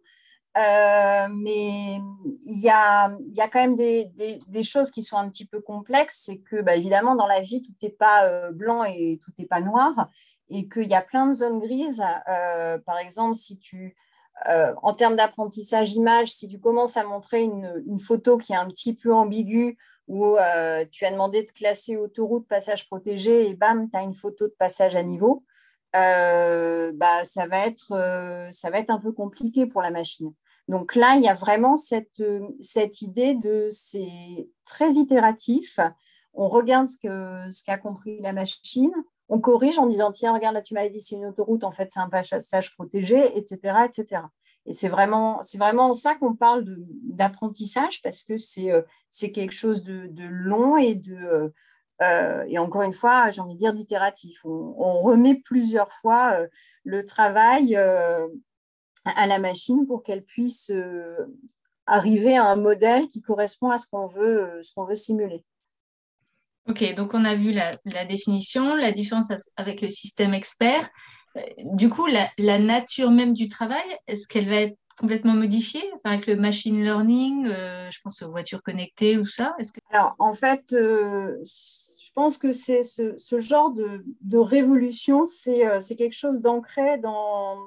Euh, 0.57 1.29
mais 1.31 1.99
il 2.47 2.59
y 2.59 2.71
a, 2.71 3.11
y 3.35 3.43
a, 3.43 3.49
quand 3.49 3.61
même 3.61 3.77
des, 3.77 4.07
des, 4.47 4.63
choses 4.63 4.91
qui 4.91 5.03
sont 5.03 5.19
un 5.19 5.29
petit 5.29 5.47
peu 5.47 5.61
complexes. 5.61 6.23
C'est 6.25 6.39
que, 6.39 6.63
bah, 6.63 6.77
évidemment, 6.77 7.15
dans 7.15 7.27
la 7.27 7.41
vie, 7.41 7.61
tout 7.61 7.75
n'est 7.83 7.93
pas 7.93 8.25
euh, 8.25 8.53
blanc 8.53 8.85
et 8.85 9.21
tout 9.23 9.33
n'est 9.39 9.47
pas 9.47 9.61
noir. 9.61 10.09
Et 10.49 10.67
qu'il 10.67 10.89
y 10.89 10.95
a 10.95 11.03
plein 11.03 11.27
de 11.27 11.35
zones 11.35 11.61
grises. 11.61 12.03
Euh, 12.31 12.79
par 12.79 12.97
exemple, 12.99 13.35
si 13.35 13.59
tu 13.59 13.97
euh, 14.49 14.75
en 14.83 14.95
termes 14.95 15.17
d'apprentissage 15.17 15.95
image, 15.95 16.29
si 16.29 16.47
tu 16.47 16.61
commences 16.61 16.97
à 16.97 17.05
montrer 17.05 17.43
une, 17.43 18.01
photo 18.01 18.37
qui 18.37 18.53
est 18.53 18.57
un 18.57 18.69
petit 18.69 18.95
peu 18.95 19.13
ambiguë, 19.13 19.79
où 20.09 20.37
euh, 20.37 20.85
tu 20.93 21.05
as 21.05 21.11
demandé 21.11 21.43
de 21.43 21.51
classer 21.51 21.97
autoroute, 21.97 22.47
passage 22.47 22.87
protégé, 22.87 23.49
et 23.49 23.55
bam, 23.55 23.91
tu 23.91 23.97
as 23.97 24.03
une 24.03 24.15
photo 24.15 24.47
de 24.47 24.55
passage 24.59 24.95
à 24.95 25.03
niveau, 25.03 25.45
euh, 25.97 26.93
bah, 26.95 27.25
ça, 27.25 27.47
va 27.47 27.67
être, 27.67 28.49
ça 28.53 28.71
va 28.71 28.79
être 28.79 28.91
un 28.91 28.99
peu 28.99 29.13
compliqué 29.13 29.67
pour 29.67 29.83
la 29.83 29.91
machine. 29.91 30.33
Donc 30.69 30.95
là, 30.95 31.15
il 31.17 31.23
y 31.23 31.29
a 31.29 31.35
vraiment 31.35 31.77
cette, 31.77 32.23
cette 32.61 33.01
idée 33.01 33.35
de 33.35 33.69
c'est 33.71 34.49
très 34.65 34.93
itératif. 34.93 35.81
On 36.35 36.49
regarde 36.49 36.89
ce 36.89 36.99
qu'a 36.99 37.51
ce 37.51 37.81
compris 37.81 38.21
la 38.21 38.33
machine, 38.33 38.93
on 39.29 39.41
corrige 39.41 39.79
en 39.79 39.87
disant 39.87 40.13
tiens, 40.13 40.33
regarde, 40.33 40.55
là, 40.55 40.63
tu 40.63 40.75
m'avais 40.75 40.91
dit 40.91 41.01
c'est 41.01 41.17
une 41.17 41.27
autoroute, 41.27 41.65
en 41.65 41.73
fait, 41.73 41.91
c'est 41.93 42.01
un 42.01 42.09
passage 42.09 42.75
protégé, 42.75 43.37
etc. 43.37 43.79
etc. 43.85 44.23
Et 44.67 44.73
c'est 44.73 44.89
vraiment, 44.89 45.43
ça 45.95 46.15
qu'on 46.17 46.35
parle 46.35 46.65
d'apprentissage 47.05 48.03
parce 48.03 48.25
que 48.25 48.37
c'est, 48.37 48.73
euh, 48.73 48.83
quelque 49.33 49.53
chose 49.53 49.85
de, 49.85 50.11
long 50.29 50.77
et 50.77 50.95
de. 50.95 51.15
Euh, 51.15 51.49
euh, 52.03 52.45
et 52.49 52.59
encore 52.59 52.83
une 52.83 52.93
fois, 52.93 53.31
j'ai 53.31 53.41
envie 53.41 53.55
de 53.55 53.59
dire 53.59 53.73
d'itératif. 53.73 54.45
On, 54.45 55.01
remet 55.01 55.37
plusieurs 55.37 55.93
fois 55.93 56.39
le 56.85 57.07
travail 57.07 57.77
à 57.77 59.27
la 59.27 59.39
machine 59.39 59.87
pour 59.87 60.03
qu'elle 60.03 60.25
puisse 60.25 60.71
arriver 61.87 62.37
à 62.37 62.51
un 62.51 62.57
modèle 62.57 63.07
qui 63.07 63.23
correspond 63.23 63.71
à 63.71 63.79
ce 63.79 63.87
qu'on 63.87 64.09
veut, 64.09 64.61
ce 64.63 64.75
qu'on 64.75 64.85
veut 64.85 64.97
simuler. 64.97 65.45
Ok, 66.69 66.95
donc 66.95 67.15
on 67.15 67.25
a 67.25 67.35
vu 67.35 67.53
la, 67.53 68.05
définition, 68.05 68.75
la 68.75 68.91
différence 68.91 69.33
avec 69.57 69.81
le 69.81 69.89
système 69.89 70.35
expert. 70.35 70.89
Euh, 71.39 71.41
du 71.75 71.89
coup, 71.89 72.07
la, 72.07 72.59
nature 72.59 73.11
même 73.11 73.35
du 73.35 73.49
travail, 73.49 73.85
est-ce 74.09 74.27
qu'elle 74.27 74.49
va 74.49 74.63
être 74.63 74.77
complètement 74.99 75.35
modifiée 75.35 75.89
avec 76.03 76.27
le 76.27 76.35
machine 76.35 76.83
learning 76.83 77.47
euh, 77.47 77.89
Je 77.91 78.01
pense 78.03 78.21
aux 78.23 78.31
voitures 78.31 78.63
connectées 78.63 79.17
ou 79.17 79.25
ça. 79.25 79.55
Alors, 79.91 80.17
en 80.19 80.35
fait, 80.35 80.73
euh, 80.73 81.37
je 81.45 82.13
pense 82.15 82.37
que 82.37 82.51
ce, 82.51 83.39
genre 83.39 83.73
de, 83.73 84.39
révolution, 84.39 85.27
c'est 85.27 85.97
quelque 85.97 86.17
chose 86.17 86.41
d'ancré 86.41 86.99
dans, 86.99 87.59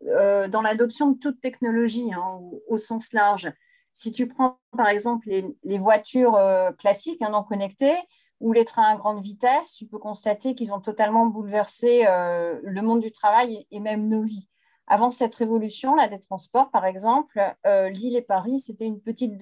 dans 0.00 0.62
l'adoption 0.62 1.12
de 1.12 1.18
toute 1.18 1.40
technologie 1.40 2.12
hein, 2.12 2.40
au, 2.66 2.78
sens 2.78 3.12
large. 3.12 3.52
Si 3.94 4.12
tu 4.12 4.28
prends 4.28 4.58
par 4.76 4.88
exemple 4.88 5.30
les, 5.30 5.78
voitures 5.78 6.38
classiques 6.78 7.22
hein, 7.22 7.30
non 7.30 7.44
connectées, 7.44 7.96
ou 8.44 8.52
les 8.52 8.66
trains 8.66 8.92
à 8.92 8.96
grande 8.96 9.22
vitesse, 9.22 9.74
tu 9.74 9.86
peux 9.86 9.98
constater 9.98 10.54
qu'ils 10.54 10.72
ont 10.72 10.80
totalement 10.80 11.24
bouleversé 11.26 12.04
euh, 12.06 12.60
le 12.62 12.82
monde 12.82 13.00
du 13.00 13.10
travail 13.10 13.66
et, 13.70 13.80
même 13.80 14.08
nos 14.08 14.22
vies. 14.22 14.48
Avant 14.86 15.10
cette 15.10 15.34
révolution, 15.34 15.94
là, 15.94 16.08
des 16.08 16.20
transports, 16.20 16.70
par 16.70 16.84
exemple, 16.84 17.40
euh, 17.66 17.88
Lille 17.88 18.16
et 18.16 18.22
Paris, 18.22 18.58
c'était 18.58 18.84
une 18.84 19.00
petite, 19.00 19.38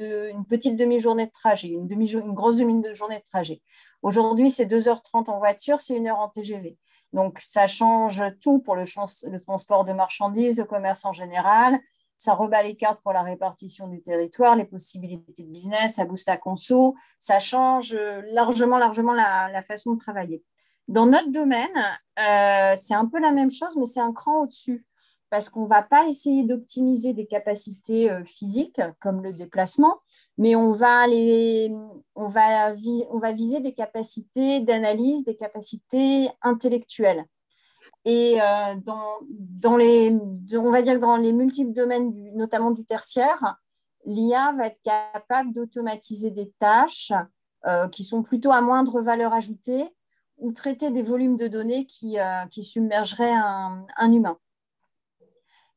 petite 0.48 0.76
demi-journée 0.76 1.26
de 1.26 1.32
trajet, 1.32 1.68
une, 1.70 1.90
une 1.90 2.32
grosse 2.32 2.58
demi-journée 2.58 3.18
de 3.18 3.24
trajet. 3.24 3.60
Aujourd'hui, 4.02 4.50
c'est 4.50 4.66
2h30 4.66 5.28
en 5.30 5.38
voiture, 5.38 5.80
c'est 5.80 5.98
1 5.98 6.06
heure 6.06 6.20
en 6.20 6.28
TGV. 6.28 6.78
Donc, 7.12 7.40
ça 7.40 7.66
change 7.66 8.22
tout 8.40 8.60
pour 8.60 8.76
le 8.76 8.84
transport 9.40 9.84
de 9.84 9.92
marchandises, 9.92 10.58
le 10.58 10.64
commerce 10.64 11.04
en 11.04 11.12
général. 11.12 11.80
Ça 12.22 12.34
rebat 12.34 12.62
les 12.62 12.76
cartes 12.76 13.00
pour 13.02 13.12
la 13.12 13.22
répartition 13.22 13.88
du 13.88 14.00
territoire, 14.00 14.54
les 14.54 14.64
possibilités 14.64 15.42
de 15.42 15.48
business, 15.48 15.96
ça 15.96 16.04
booste 16.04 16.28
la 16.28 16.36
conso, 16.36 16.94
ça 17.18 17.40
change 17.40 17.98
largement, 18.30 18.78
largement 18.78 19.12
la, 19.12 19.62
façon 19.62 19.94
de 19.94 19.98
travailler. 19.98 20.44
Dans 20.86 21.06
notre 21.06 21.32
domaine, 21.32 21.76
euh, 22.20 22.74
c'est 22.76 22.94
un 22.94 23.06
peu 23.06 23.18
la 23.18 23.32
même 23.32 23.50
chose, 23.50 23.76
mais 23.76 23.86
c'est 23.86 24.00
un 24.00 24.12
cran 24.12 24.42
au-dessus 24.42 24.86
parce 25.30 25.48
qu'on 25.48 25.64
ne 25.64 25.68
va 25.68 25.82
pas 25.82 26.06
essayer 26.06 26.44
d'optimiser 26.44 27.12
des 27.12 27.26
capacités 27.26 28.08
euh, 28.08 28.22
physiques 28.24 28.80
comme 29.00 29.20
le 29.20 29.32
déplacement, 29.32 29.98
mais 30.38 30.54
on 30.54 30.70
va, 30.70 31.06
on 32.14 32.28
va 32.28 33.32
viser 33.32 33.58
des 33.58 33.74
capacités 33.74 34.60
d'analyse, 34.60 35.24
des 35.24 35.36
capacités 35.36 36.30
intellectuelles. 36.40 37.24
Et 38.04 38.40
euh, 38.40 38.74
dans, 38.76 39.20
dans, 39.30 39.76
les, 39.76 40.12
on 40.54 40.70
va 40.70 40.82
dire 40.82 40.98
dans 40.98 41.16
les 41.16 41.32
multiples 41.32 41.72
domaines, 41.72 42.12
notamment 42.34 42.72
du 42.72 42.84
tertiaire, 42.84 43.56
l'IA 44.04 44.52
va 44.52 44.66
être 44.66 44.80
capable 44.82 45.52
d'automatiser 45.52 46.30
des 46.30 46.50
tâches 46.58 47.12
euh, 47.66 47.88
qui 47.88 48.02
sont 48.02 48.22
plutôt 48.22 48.50
à 48.50 48.60
moindre 48.60 49.00
valeur 49.00 49.32
ajoutée 49.32 49.94
ou 50.38 50.52
traiter 50.52 50.90
des 50.90 51.02
volumes 51.02 51.36
de 51.36 51.46
données 51.46 51.86
qui, 51.86 52.18
euh, 52.18 52.44
qui 52.46 52.64
submergeraient 52.64 53.34
un, 53.34 54.12
humain. 54.12 54.36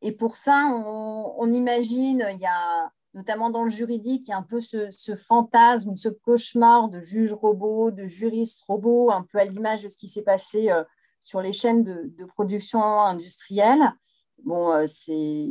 Et 0.02 0.12
pour 0.12 0.36
ça, 0.36 0.66
on, 0.68 1.52
imagine, 1.52 2.28
il 2.32 2.40
y 2.40 2.46
a 2.48 2.92
notamment 3.14 3.50
dans 3.50 3.64
le 3.64 3.70
juridique, 3.70 4.24
il 4.28 4.32
y 4.32 4.34
a 4.34 4.38
un 4.38 4.44
peu 4.44 4.60
ce, 4.62 4.90
ce 4.90 5.16
fantasme, 5.16 5.96
ce 5.96 6.10
cauchemar 6.10 6.90
de 6.90 7.00
juge 7.00 7.34
robot, 7.34 7.92
de 7.92 8.08
juriste 8.08 8.64
robot, 8.68 9.12
un 9.12 9.22
peu 9.22 9.38
à 9.38 9.46
l'image 9.46 9.84
de 9.84 9.90
ce 9.90 9.98
qui 9.98 10.08
s'est 10.08 10.24
passé 10.24 10.70
sur 11.26 11.42
les 11.42 11.54
chaînes 11.54 11.84
de, 11.84 12.26
production 12.26 12.84
industrielle, 12.84 13.82
bon, 14.44 14.72
euh, 14.72 14.84
c'est 14.86 15.50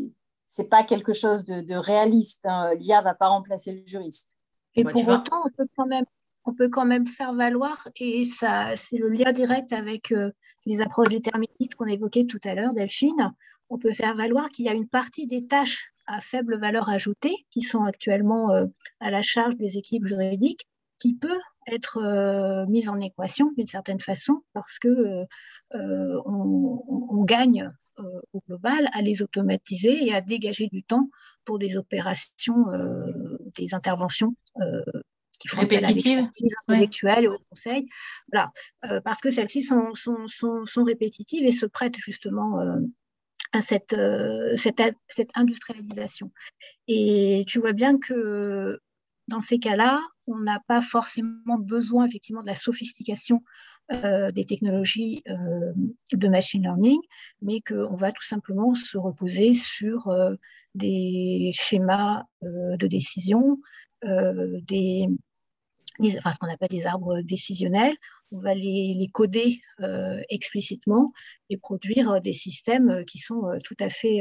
c'est 0.48 0.68
pas 0.68 0.84
quelque 0.84 1.12
chose 1.12 1.44
de, 1.44 1.74
réaliste. 1.74 2.46
Hein. 2.46 2.74
L'IA 2.74 3.02
va 3.02 3.12
pas 3.12 3.26
remplacer 3.26 3.72
le 3.72 3.84
juriste. 3.84 4.36
Et 4.76 4.84
pour 4.84 5.08
autant, 5.08 5.42
on 5.44 5.50
peut 5.50 5.66
quand 5.76 5.86
même 5.86 6.04
on 6.44 6.54
peut 6.54 6.68
quand 6.68 6.84
même 6.84 7.06
faire 7.06 7.34
valoir, 7.34 7.88
et 7.96 8.24
ça, 8.24 8.76
c'est 8.76 8.98
le 8.98 9.08
lien 9.08 9.32
direct 9.32 9.72
avec 9.72 10.12
euh, 10.12 10.30
les 10.66 10.80
approches 10.80 11.08
déterministes 11.08 11.74
qu'on 11.74 11.86
évoquait 11.86 12.26
tout 12.26 12.38
à 12.44 12.54
l'heure, 12.54 12.74
Delphine. 12.74 13.32
On 13.70 13.78
peut 13.78 13.94
faire 13.94 14.14
valoir 14.14 14.50
qu'il 14.50 14.66
y 14.66 14.68
a 14.68 14.74
une 14.74 14.86
partie 14.86 15.26
des 15.26 15.46
tâches 15.46 15.90
à 16.06 16.20
faible 16.20 16.60
valeur 16.60 16.90
ajoutée 16.90 17.34
qui 17.50 17.62
sont 17.62 17.82
actuellement 17.84 18.52
euh, 18.52 18.66
à 19.00 19.10
la 19.10 19.22
charge 19.22 19.56
des 19.56 19.78
équipes 19.78 20.06
juridiques 20.06 20.68
qui 20.98 21.14
peut 21.14 21.40
être 21.66 22.66
mise 22.68 22.90
en 22.90 23.00
équation 23.00 23.50
d'une 23.56 23.66
certaine 23.66 24.00
façon 24.00 24.42
parce 24.52 24.78
que 24.78 25.26
euh, 25.74 26.20
on, 26.24 27.24
gagne 27.24 27.72
euh, 27.98 28.20
au 28.32 28.42
global 28.46 28.88
à 28.92 29.00
les 29.00 29.22
automatiser 29.22 30.06
et 30.06 30.14
à 30.14 30.20
dégager 30.20 30.68
du 30.68 30.82
temps 30.82 31.08
pour 31.44 31.58
des 31.58 31.76
opérations, 31.76 32.70
euh, 32.70 33.38
des 33.56 33.74
interventions 33.74 34.34
qui 35.40 35.48
font 35.48 35.60
répétitives, 35.60 36.26
intellectuelles 36.68 37.24
et 37.24 37.28
au 37.28 37.38
conseil. 37.50 37.86
Voilà, 38.30 38.50
parce 39.02 39.20
que 39.20 39.30
celles-ci 39.30 39.62
sont, 39.62 39.94
sont, 39.94 40.84
répétitives 40.84 41.46
et 41.46 41.52
se 41.52 41.66
prêtent 41.66 41.96
justement 41.96 42.58
à 43.52 43.62
cette, 43.62 43.96
cette, 44.56 44.82
cette, 45.08 45.30
industrialisation. 45.34 46.30
Et 46.88 47.44
tu 47.48 47.58
vois 47.58 47.72
bien 47.72 47.98
que 47.98 48.80
dans 49.28 49.40
ces 49.40 49.58
cas-là, 49.58 50.00
on 50.26 50.38
n'a 50.38 50.60
pas 50.66 50.80
forcément 50.80 51.58
besoin 51.58 52.06
effectivement 52.06 52.42
de 52.42 52.46
la 52.46 52.54
sophistication 52.54 53.42
euh, 53.92 54.30
des 54.32 54.46
technologies 54.46 55.22
euh, 55.28 55.72
de 56.12 56.28
machine 56.28 56.62
learning, 56.62 56.98
mais 57.42 57.60
qu'on 57.60 57.96
va 57.96 58.12
tout 58.12 58.24
simplement 58.24 58.74
se 58.74 58.96
reposer 58.96 59.52
sur 59.52 60.08
euh, 60.08 60.36
des 60.74 61.50
schémas 61.52 62.22
de 62.40 62.86
décision, 62.86 63.58
des, 64.02 65.06
enfin, 66.16 66.32
ce 66.32 66.38
qu'on 66.38 66.50
appelle 66.50 66.70
des 66.70 66.86
arbres 66.86 67.20
décisionnels. 67.20 67.94
On 68.32 68.38
va 68.38 68.54
les, 68.54 68.94
les 68.98 69.08
coder 69.12 69.60
explicitement 70.30 71.12
et 71.50 71.58
produire 71.58 72.20
des 72.20 72.32
systèmes 72.32 73.04
qui 73.06 73.18
sont 73.18 73.42
tout 73.62 73.76
à 73.78 73.90
fait, 73.90 74.20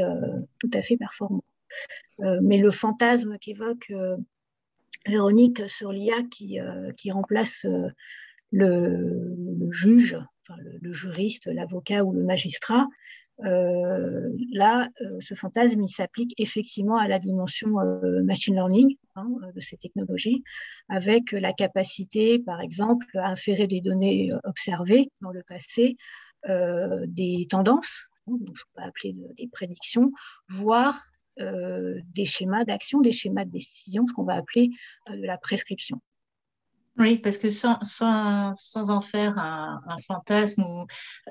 tout 0.59 0.69
à 0.73 0.81
fait 0.81 0.95
performants. 0.95 1.43
mais 2.19 2.59
le 2.59 2.69
fantasme 2.69 3.37
qu'évoque 3.39 3.91
Véronique 5.07 5.67
sur 5.69 5.91
l'IA 5.91 6.21
qui, 6.29 6.59
qui 6.97 7.09
remplace 7.09 7.65
le, 8.53 9.67
juge, 9.71 10.17
le, 10.81 10.93
juriste, 10.93 11.47
l'avocat 11.47 12.03
ou 12.03 12.13
le 12.13 12.23
magistrat, 12.23 12.85
euh, 13.45 14.29
là, 14.51 14.87
euh, 15.01 15.17
ce 15.19 15.33
fantasme, 15.33 15.81
il 15.81 15.87
s'applique 15.87 16.33
effectivement 16.37 16.97
à 16.97 17.07
la 17.07 17.17
dimension 17.17 17.79
euh, 17.79 18.21
machine 18.23 18.53
learning 18.53 18.95
hein, 19.15 19.27
de 19.55 19.59
ces 19.59 19.75
technologies, 19.77 20.43
avec 20.87 21.31
la 21.31 21.51
capacité, 21.51 22.39
par 22.39 22.61
exemple, 22.61 23.05
à 23.15 23.29
inférer 23.29 23.67
des 23.67 23.81
données 23.81 24.29
observées 24.43 25.09
dans 25.21 25.31
le 25.31 25.43
passé, 25.43 25.97
des 26.45 27.47
tendances, 27.49 28.03
hein, 28.27 28.33
ce 28.53 28.63
qu'on 28.63 28.81
va 28.81 28.87
appeler 28.87 29.15
des 29.37 29.47
prédictions, 29.47 30.11
voire 30.49 31.05
des 31.37 32.25
schémas 32.25 32.65
d'action, 32.65 32.99
des 32.99 33.13
schémas 33.13 33.45
de 33.45 33.49
décision, 33.49 34.05
ce 34.05 34.13
qu'on 34.13 34.25
va 34.25 34.35
appeler 34.35 34.69
de 35.09 35.25
la 35.25 35.37
prescription. 35.37 36.01
Oui, 36.99 37.17
parce 37.17 37.39
que 37.39 37.49
sans, 37.49 37.79
sans, 37.81 38.53
sans 38.53 38.91
en 38.91 39.01
faire 39.01 39.39
un, 39.39 39.79
fantasme, 40.05 40.63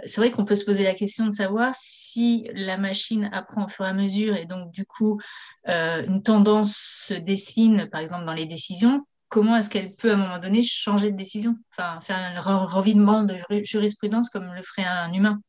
c'est 0.05 0.21
vrai 0.21 0.33
qu'on 0.33 0.45
peut 0.45 0.57
se 0.57 0.65
poser 0.65 0.83
la 0.83 0.95
question 0.95 1.27
de 1.27 1.33
savoir 1.33 1.73
si 1.77 2.49
la 2.53 2.77
machine 2.77 3.31
apprend 3.33 3.67
au 3.67 3.69
fur 3.69 3.85
et 3.85 3.89
à 3.89 3.93
mesure 3.93 4.35
et 4.35 4.47
donc 4.47 4.73
du 4.73 4.85
coup 4.85 5.21
euh, 5.69 6.05
une 6.05 6.23
tendance 6.23 6.77
se 7.07 7.15
dessine, 7.15 7.89
par 7.91 8.01
exemple 8.01 8.25
dans 8.25 8.33
les 8.33 8.47
décisions, 8.47 9.07
comment 9.29 9.57
est-ce 9.57 9.71
qu'elle 9.71 9.95
peut 9.95 10.11
à 10.11 10.15
un 10.15 10.17
moment 10.17 10.39
donné 10.41 10.65
changer 10.65 11.13
de 11.13 11.17
décision, 11.17 11.57
enfin 11.71 12.01
faire 12.01 12.49
un 12.49 12.65
revidement 12.67 13.23
de 13.23 13.37
jurisprudence 13.63 14.31
comme 14.31 14.53
le 14.53 14.63
ferait 14.63 14.85
un 14.85 15.13
humain. 15.13 15.41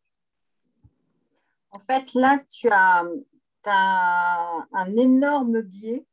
En 1.72 1.80
fait, 1.90 2.14
là, 2.14 2.40
tu 2.50 2.70
as, 2.70 3.04
un 3.66 4.96
énorme 4.96 5.62
biais 5.62 6.06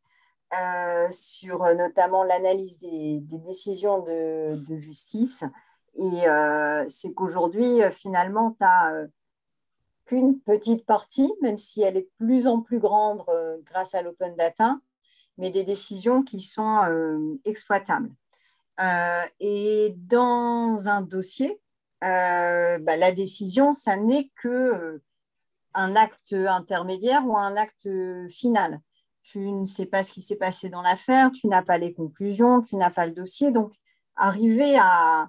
sur 1.11 1.65
euh, 1.65 1.75
notamment 1.75 2.25
l'analyse 2.25 2.79
des, 2.79 3.21
décisions 3.21 4.03
de, 4.03 4.77
justice. 4.77 5.45
Et 5.97 6.29
euh, 6.29 6.85
c'est 6.89 7.13
qu'aujourd'hui, 7.13 7.81
finalement, 7.93 8.53
tu 8.53 8.65
n'as 8.65 9.07
qu'une 10.07 10.41
petite 10.41 10.87
partie, 10.87 11.33
même 11.41 11.59
si 11.59 11.83
elle 11.83 11.97
est 11.97 12.03
de 12.03 12.11
plus 12.19 12.47
en 12.47 12.61
plus 12.61 12.79
grande 12.79 13.25
grâce 13.65 13.95
à 13.95 14.03
l'open 14.03 14.35
data, 14.37 14.79
mais 15.39 15.51
des 15.51 15.63
décisions 15.63 16.23
qui 16.23 16.41
sont 16.41 16.81
exploitables. 17.45 18.11
et 19.41 19.95
dans 19.97 20.89
un 20.89 21.03
dossier, 21.03 21.61
bah, 22.01 22.79
la 22.97 23.13
décision, 23.13 23.73
ça 23.73 23.97
n'est 23.97 24.31
que 24.37 25.01
un 25.75 25.95
acte 25.95 26.33
intermédiaire 26.33 27.25
ou 27.27 27.37
un 27.37 27.57
acte 27.57 27.89
final 28.29 28.81
tu 29.31 29.39
ne 29.39 29.65
sais 29.65 29.87
pas 29.87 30.03
ce 30.03 30.13
qui 30.13 30.23
s'est 30.23 30.37
passé 30.37 30.69
dans 30.69 30.83
l'affaire, 30.83 31.31
tu 31.33 31.47
n'as 31.47 31.63
pas 31.63 31.79
les 31.79 31.93
conclusions, 31.93 32.63
tu 32.63 32.77
n'as 32.77 32.91
pas 32.91 33.07
le 33.07 33.13
dossier. 33.13 33.53
Donc, 33.53 33.73
arriver 34.17 34.77
à, 34.79 35.29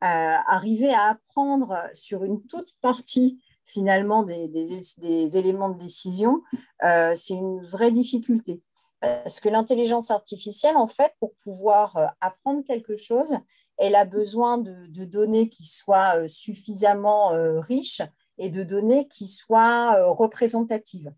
à 0.00 1.08
apprendre 1.08 1.76
sur 1.94 2.24
une 2.24 2.42
toute 2.46 2.72
partie 2.80 3.38
finalement 3.66 4.22
des, 4.22 5.36
éléments 5.36 5.70
de 5.70 5.78
décision, 5.78 6.42
euh, 6.84 7.14
c'est 7.14 7.34
une 7.34 7.62
vraie 7.64 7.90
difficulté. 7.90 8.62
Parce 9.00 9.40
que 9.40 9.48
l'intelligence 9.48 10.10
artificielle, 10.10 10.76
en 10.76 10.88
fait, 10.88 11.12
pour 11.18 11.34
pouvoir 11.42 11.96
euh, 11.96 12.06
apprendre 12.20 12.62
quelque 12.64 12.96
chose, 12.96 13.36
elle 13.76 13.96
a 13.96 14.04
besoin 14.04 14.58
de, 14.58 15.04
données 15.04 15.48
qui 15.48 15.64
soient 15.64 16.16
euh, 16.16 16.28
suffisamment 16.28 17.30
riches 17.60 18.02
et 18.38 18.48
de 18.48 18.62
données 18.62 19.08
qui 19.08 19.28
soient 19.28 20.12
représentatives. 20.12 21.12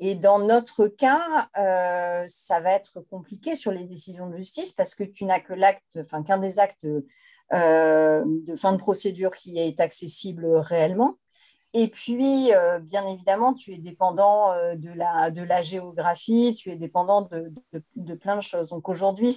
Et 0.00 0.14
dans 0.14 0.38
notre 0.38 0.86
cas, 0.86 1.48
euh, 1.56 2.24
ça 2.28 2.60
va 2.60 2.72
être 2.72 3.00
compliqué 3.00 3.56
sur 3.56 3.72
les 3.72 3.84
décisions 3.84 4.28
de 4.28 4.36
justice 4.36 4.72
parce 4.72 4.94
que 4.94 5.02
tu 5.02 5.24
n'as 5.24 5.40
que 5.40 5.52
l'acte, 5.52 5.98
enfin 6.00 6.22
qu'un 6.22 6.38
des 6.38 6.60
actes 6.60 6.86
euh, 7.52 8.24
de 8.26 8.54
fin 8.54 8.72
de 8.72 8.78
procédure 8.78 9.34
qui 9.34 9.58
est 9.58 9.80
accessible 9.80 10.46
réellement. 10.46 11.18
Et 11.74 11.88
puis, 11.88 12.54
euh, 12.54 12.78
bien 12.78 13.06
évidemment, 13.08 13.54
tu 13.54 13.74
es 13.74 13.78
dépendant 13.78 14.54
de, 14.74 14.90
la, 14.90 15.30
de 15.30 15.42
la 15.42 15.62
géographie, 15.62 16.54
tu 16.54 16.70
es 16.70 16.76
dépendant 16.76 17.22
de, 17.22 17.52
de, 17.96 18.14
plein 18.14 18.36
de 18.36 18.40
choses. 18.40 18.70
Donc 18.70 18.88
aujourd'hui, 18.88 19.36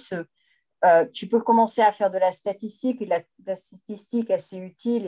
tu 1.12 1.28
peux 1.28 1.40
commencer 1.40 1.82
à 1.82 1.92
faire 1.92 2.10
de 2.10 2.18
la 2.18 2.32
statistique, 2.32 3.02
et 3.02 3.06
la, 3.06 3.20
la 3.44 3.56
statistique 3.56 4.30
assez 4.30 4.58
utile 4.58 5.06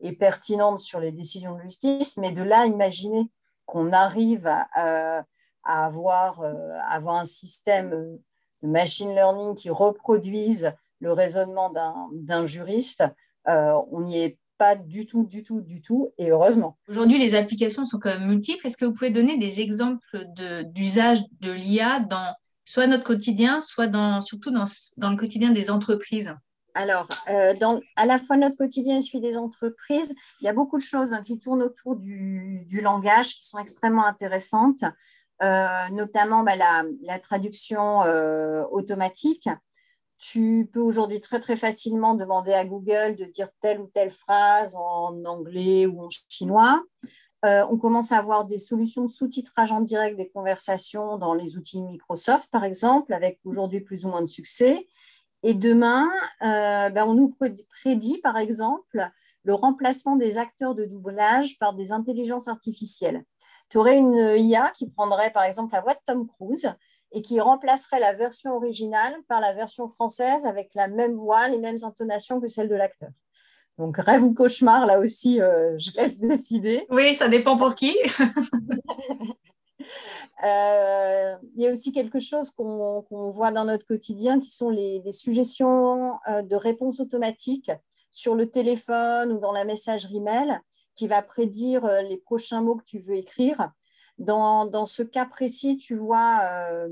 et, 0.00 0.08
et, 0.08 0.12
pertinente 0.12 0.80
sur 0.80 1.00
les 1.00 1.12
décisions 1.12 1.56
de 1.56 1.62
justice, 1.62 2.16
mais 2.16 2.32
de 2.32 2.42
là, 2.42 2.66
imaginer 2.66 3.28
qu'on 3.72 3.90
arrive 3.90 4.46
à, 4.46 5.24
avoir, 5.64 6.42
euh, 6.42 6.78
un 7.08 7.24
système 7.24 8.20
de 8.62 8.68
machine 8.68 9.14
learning 9.14 9.54
qui 9.54 9.70
reproduise 9.70 10.74
le 11.00 11.12
raisonnement 11.12 11.72
d'un 12.12 12.44
juriste, 12.44 13.02
euh, 13.48 13.72
on 13.90 14.02
n'y 14.02 14.18
est 14.18 14.38
pas 14.58 14.76
du 14.76 15.06
tout, 15.06 15.24
du 15.24 15.42
tout, 15.42 15.62
du 15.62 15.80
tout, 15.80 16.12
et 16.18 16.30
heureusement. 16.30 16.76
Aujourd'hui, 16.86 17.18
les 17.18 17.34
applications 17.34 17.86
sont 17.86 17.98
quand 17.98 18.10
même 18.10 18.28
multiples. 18.28 18.66
Est-ce 18.66 18.76
que 18.76 18.84
vous 18.84 18.92
pouvez 18.92 19.10
donner 19.10 19.38
des 19.38 19.62
exemples 19.62 20.06
d'usage 20.66 21.20
de, 21.40 21.50
l'IA 21.50 22.00
dans 22.00 22.34
soit 22.66 22.86
notre 22.86 23.04
quotidien, 23.04 23.62
soit 23.62 23.86
dans, 23.86 24.20
surtout 24.20 24.50
dans 24.50 25.10
le 25.10 25.16
quotidien 25.16 25.50
des 25.50 25.70
entreprises? 25.70 26.36
Alors, 26.74 27.06
euh, 27.28 27.54
à 27.96 28.06
la 28.06 28.18
fois 28.18 28.36
notre 28.36 28.56
quotidien 28.56 28.98
et 28.98 29.00
celui 29.00 29.20
des 29.20 29.36
entreprises, 29.36 30.14
il 30.40 30.44
y 30.44 30.48
a 30.48 30.52
beaucoup 30.52 30.78
de 30.78 30.82
choses 30.82 31.12
hein, 31.12 31.22
qui 31.22 31.38
tournent 31.38 31.62
autour 31.62 31.96
du, 31.96 32.66
langage 32.82 33.34
qui 33.34 33.46
sont 33.46 33.58
extrêmement 33.58 34.06
intéressantes, 34.06 34.84
euh, 35.42 35.88
notamment 35.90 36.42
bah, 36.42 36.56
la, 36.56 37.18
traduction 37.18 38.02
euh, 38.02 38.64
automatique. 38.70 39.48
Tu 40.18 40.70
peux 40.72 40.80
aujourd'hui 40.80 41.20
très 41.20 41.40
très 41.40 41.56
facilement 41.56 42.14
demander 42.14 42.52
à 42.52 42.64
Google 42.64 43.16
de 43.16 43.24
dire 43.24 43.48
telle 43.60 43.80
ou 43.80 43.88
telle 43.88 44.12
phrase 44.12 44.76
en 44.76 45.24
anglais 45.24 45.86
ou 45.86 46.00
en 46.00 46.08
chinois. 46.28 46.82
On 47.44 47.76
commence 47.76 48.12
à 48.12 48.18
avoir 48.18 48.44
des 48.44 48.60
solutions 48.60 49.02
de 49.02 49.10
sous-titrage 49.10 49.72
en 49.72 49.80
direct 49.80 50.16
des 50.16 50.28
conversations 50.28 51.18
dans 51.18 51.34
les 51.34 51.56
outils 51.56 51.82
Microsoft, 51.82 52.48
par 52.52 52.62
exemple, 52.62 53.12
avec 53.12 53.40
aujourd'hui 53.44 53.80
plus 53.80 54.04
ou 54.04 54.10
moins 54.10 54.20
de 54.20 54.26
succès. 54.26 54.86
Et 55.42 55.54
demain, 55.54 56.08
euh, 56.42 56.88
ben, 56.90 57.04
on 57.04 57.14
nous 57.14 57.34
prédit, 57.82 58.18
par 58.18 58.36
exemple, 58.36 59.10
le 59.44 59.54
remplacement 59.54 60.16
des 60.16 60.38
acteurs 60.38 60.74
de 60.74 60.84
doublage 60.84 61.58
par 61.58 61.74
des 61.74 61.90
intelligences 61.90 62.48
artificielles. 62.48 63.24
Tu 63.68 63.78
aurais 63.78 63.98
une 63.98 64.36
IA 64.38 64.70
qui 64.70 64.88
prendrait, 64.88 65.30
par 65.30 65.44
exemple, 65.44 65.74
la 65.74 65.80
voix 65.80 65.94
de 65.94 66.00
Tom 66.06 66.28
Cruise 66.28 66.72
et 67.10 67.22
qui 67.22 67.40
remplacerait 67.40 68.00
la 68.00 68.12
version 68.12 68.54
originale 68.54 69.16
par 69.28 69.40
la 69.40 69.52
version 69.52 69.88
française 69.88 70.46
avec 70.46 70.70
la 70.74 70.88
même 70.88 71.14
voix, 71.14 71.48
les 71.48 71.58
mêmes 71.58 71.78
intonations 71.82 72.40
que 72.40 72.48
celle 72.48 72.68
de 72.68 72.74
l'acteur. 72.74 73.10
Donc, 73.78 73.96
rêve 73.96 74.22
ou 74.22 74.34
cauchemar, 74.34 74.86
là 74.86 75.00
aussi, 75.00 75.40
euh, 75.40 75.76
je 75.78 75.90
laisse 75.96 76.18
décider. 76.18 76.86
Oui, 76.90 77.14
ça 77.14 77.28
dépend 77.28 77.56
pour 77.56 77.74
qui. 77.74 77.96
Euh, 80.44 81.36
il 81.56 81.62
y 81.62 81.68
a 81.68 81.70
aussi 81.70 81.92
quelque 81.92 82.18
chose 82.18 82.50
qu'on 82.50 83.30
voit 83.30 83.52
dans 83.52 83.64
notre 83.64 83.86
quotidien 83.86 84.40
qui 84.40 84.50
sont 84.50 84.70
les, 84.70 85.02
suggestions 85.12 86.18
euh, 86.28 86.42
de 86.42 86.56
réponses 86.56 87.00
automatiques 87.00 87.70
sur 88.10 88.34
le 88.34 88.50
téléphone 88.50 89.32
ou 89.32 89.38
dans 89.38 89.52
la 89.52 89.64
messagerie 89.64 90.20
mail 90.20 90.60
qui 90.94 91.06
va 91.06 91.22
prédire 91.22 91.86
les 92.02 92.16
prochains 92.16 92.60
mots 92.60 92.76
que 92.76 92.84
tu 92.84 92.98
veux 92.98 93.14
écrire. 93.14 93.70
Dans, 94.18 94.86
ce 94.86 95.02
cas 95.02 95.26
précis, 95.26 95.78
tu 95.78 95.96
vois, 95.96 96.40
euh, 96.42 96.88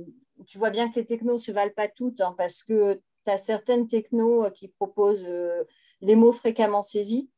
bien 0.72 0.90
que 0.90 0.98
les 0.98 1.06
technos 1.06 1.34
ne 1.34 1.38
se 1.38 1.52
valent 1.52 1.72
pas 1.74 1.88
toutes 1.88 2.20
hein, 2.20 2.34
parce 2.36 2.62
que 2.62 3.00
tu 3.24 3.30
as 3.30 3.38
certaines 3.38 3.86
technos 3.86 4.46
euh, 4.46 4.50
qui 4.50 4.68
proposent 4.68 5.26
euh, 5.28 5.64
les 6.00 6.16
mots 6.16 6.32
fréquemment 6.32 6.82
saisis 6.82 7.28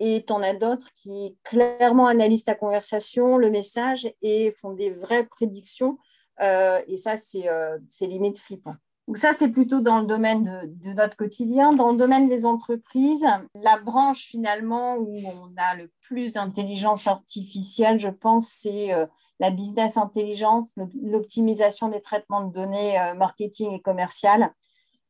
et 0.00 0.24
tu 0.26 0.32
en 0.32 0.42
as 0.42 0.54
d'autres 0.54 0.88
qui 0.94 1.36
clairement 1.44 2.06
analysent 2.06 2.44
ta 2.44 2.54
conversation, 2.54 3.38
le 3.38 3.50
message 3.50 4.08
et 4.22 4.52
font 4.52 4.72
des 4.72 4.90
vraies 4.90 5.26
prédictions. 5.26 5.98
et 6.40 6.96
ça, 6.96 7.16
c'est 7.16 8.06
limite 8.06 8.38
flippant. 8.38 8.74
Donc 9.08 9.18
ça, 9.18 9.32
c'est 9.32 9.48
plutôt 9.48 9.80
dans 9.80 10.00
le 10.00 10.06
domaine 10.06 10.68
de, 10.84 10.92
notre 10.92 11.16
quotidien. 11.16 11.72
Dans 11.72 11.92
le 11.92 11.96
domaine 11.96 12.28
des 12.28 12.44
entreprises, 12.44 13.26
la 13.54 13.78
branche 13.78 14.26
finalement 14.26 14.96
où 14.96 15.20
on 15.24 15.52
a 15.56 15.76
le 15.76 15.90
plus 16.02 16.32
d'intelligence 16.32 17.06
artificielle, 17.06 18.00
je 18.00 18.08
pense, 18.08 18.48
c'est 18.48 18.92
la 19.38 19.50
business 19.50 19.96
intelligence, 19.96 20.74
l'optimisation 21.02 21.88
des 21.88 22.00
traitements 22.00 22.42
de 22.42 22.52
données 22.52 22.98
euh, 22.98 23.14
marketing 23.14 23.72
et 23.72 23.80
commercial. 23.80 24.52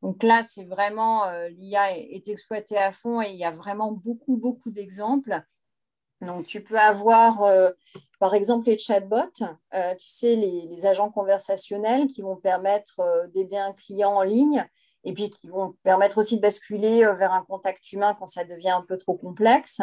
Donc 0.01 0.23
là, 0.23 0.43
c'est 0.43 0.65
vraiment, 0.65 1.25
euh, 1.25 1.49
l'IA 1.49 1.97
est, 1.97 2.27
exploitée 2.27 2.77
à 2.77 2.91
fond 2.91 3.21
et 3.21 3.29
il 3.31 3.37
y 3.37 3.45
a 3.45 3.51
vraiment 3.51 3.91
beaucoup, 3.91 4.37
beaucoup 4.37 4.69
d'exemples. 4.69 5.41
Donc, 6.21 6.47
tu 6.47 6.63
peux 6.63 6.79
avoir, 6.79 7.43
euh, 7.43 7.69
par 8.19 8.33
exemple, 8.33 8.67
les 8.67 8.77
chatbots, 8.77 9.31
tu 9.33 9.45
sais, 9.99 10.35
les, 10.35 10.85
agents 10.85 11.11
conversationnels 11.11 12.07
qui 12.07 12.21
vont 12.21 12.35
permettre 12.35 13.27
d'aider 13.33 13.57
un 13.57 13.73
client 13.73 14.13
en 14.13 14.23
ligne 14.23 14.65
et 15.03 15.13
puis 15.13 15.29
qui 15.29 15.47
vont 15.47 15.75
permettre 15.83 16.17
aussi 16.17 16.37
de 16.37 16.41
basculer 16.41 17.05
vers 17.17 17.33
un 17.33 17.43
contact 17.43 17.91
humain 17.91 18.15
quand 18.17 18.25
ça 18.25 18.45
devient 18.45 18.71
un 18.71 18.81
peu 18.87 18.97
trop 18.97 19.15
complexe. 19.15 19.81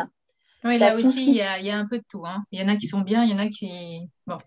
Oui, 0.64 0.78
là 0.78 0.94
aussi, 0.96 1.26
il 1.26 1.36
y, 1.36 1.42
a, 1.42 1.76
un 1.76 1.86
peu 1.86 1.98
de 1.98 2.04
tout. 2.08 2.24
Hein. 2.26 2.42
Il 2.50 2.58
y 2.58 2.64
en 2.64 2.68
a 2.68 2.76
qui 2.76 2.86
sont 2.86 3.02
bien, 3.02 3.22
il 3.22 3.30
y 3.30 3.34
en 3.34 3.38
a 3.38 3.48
qui 3.48 4.08
bon, 4.26 4.38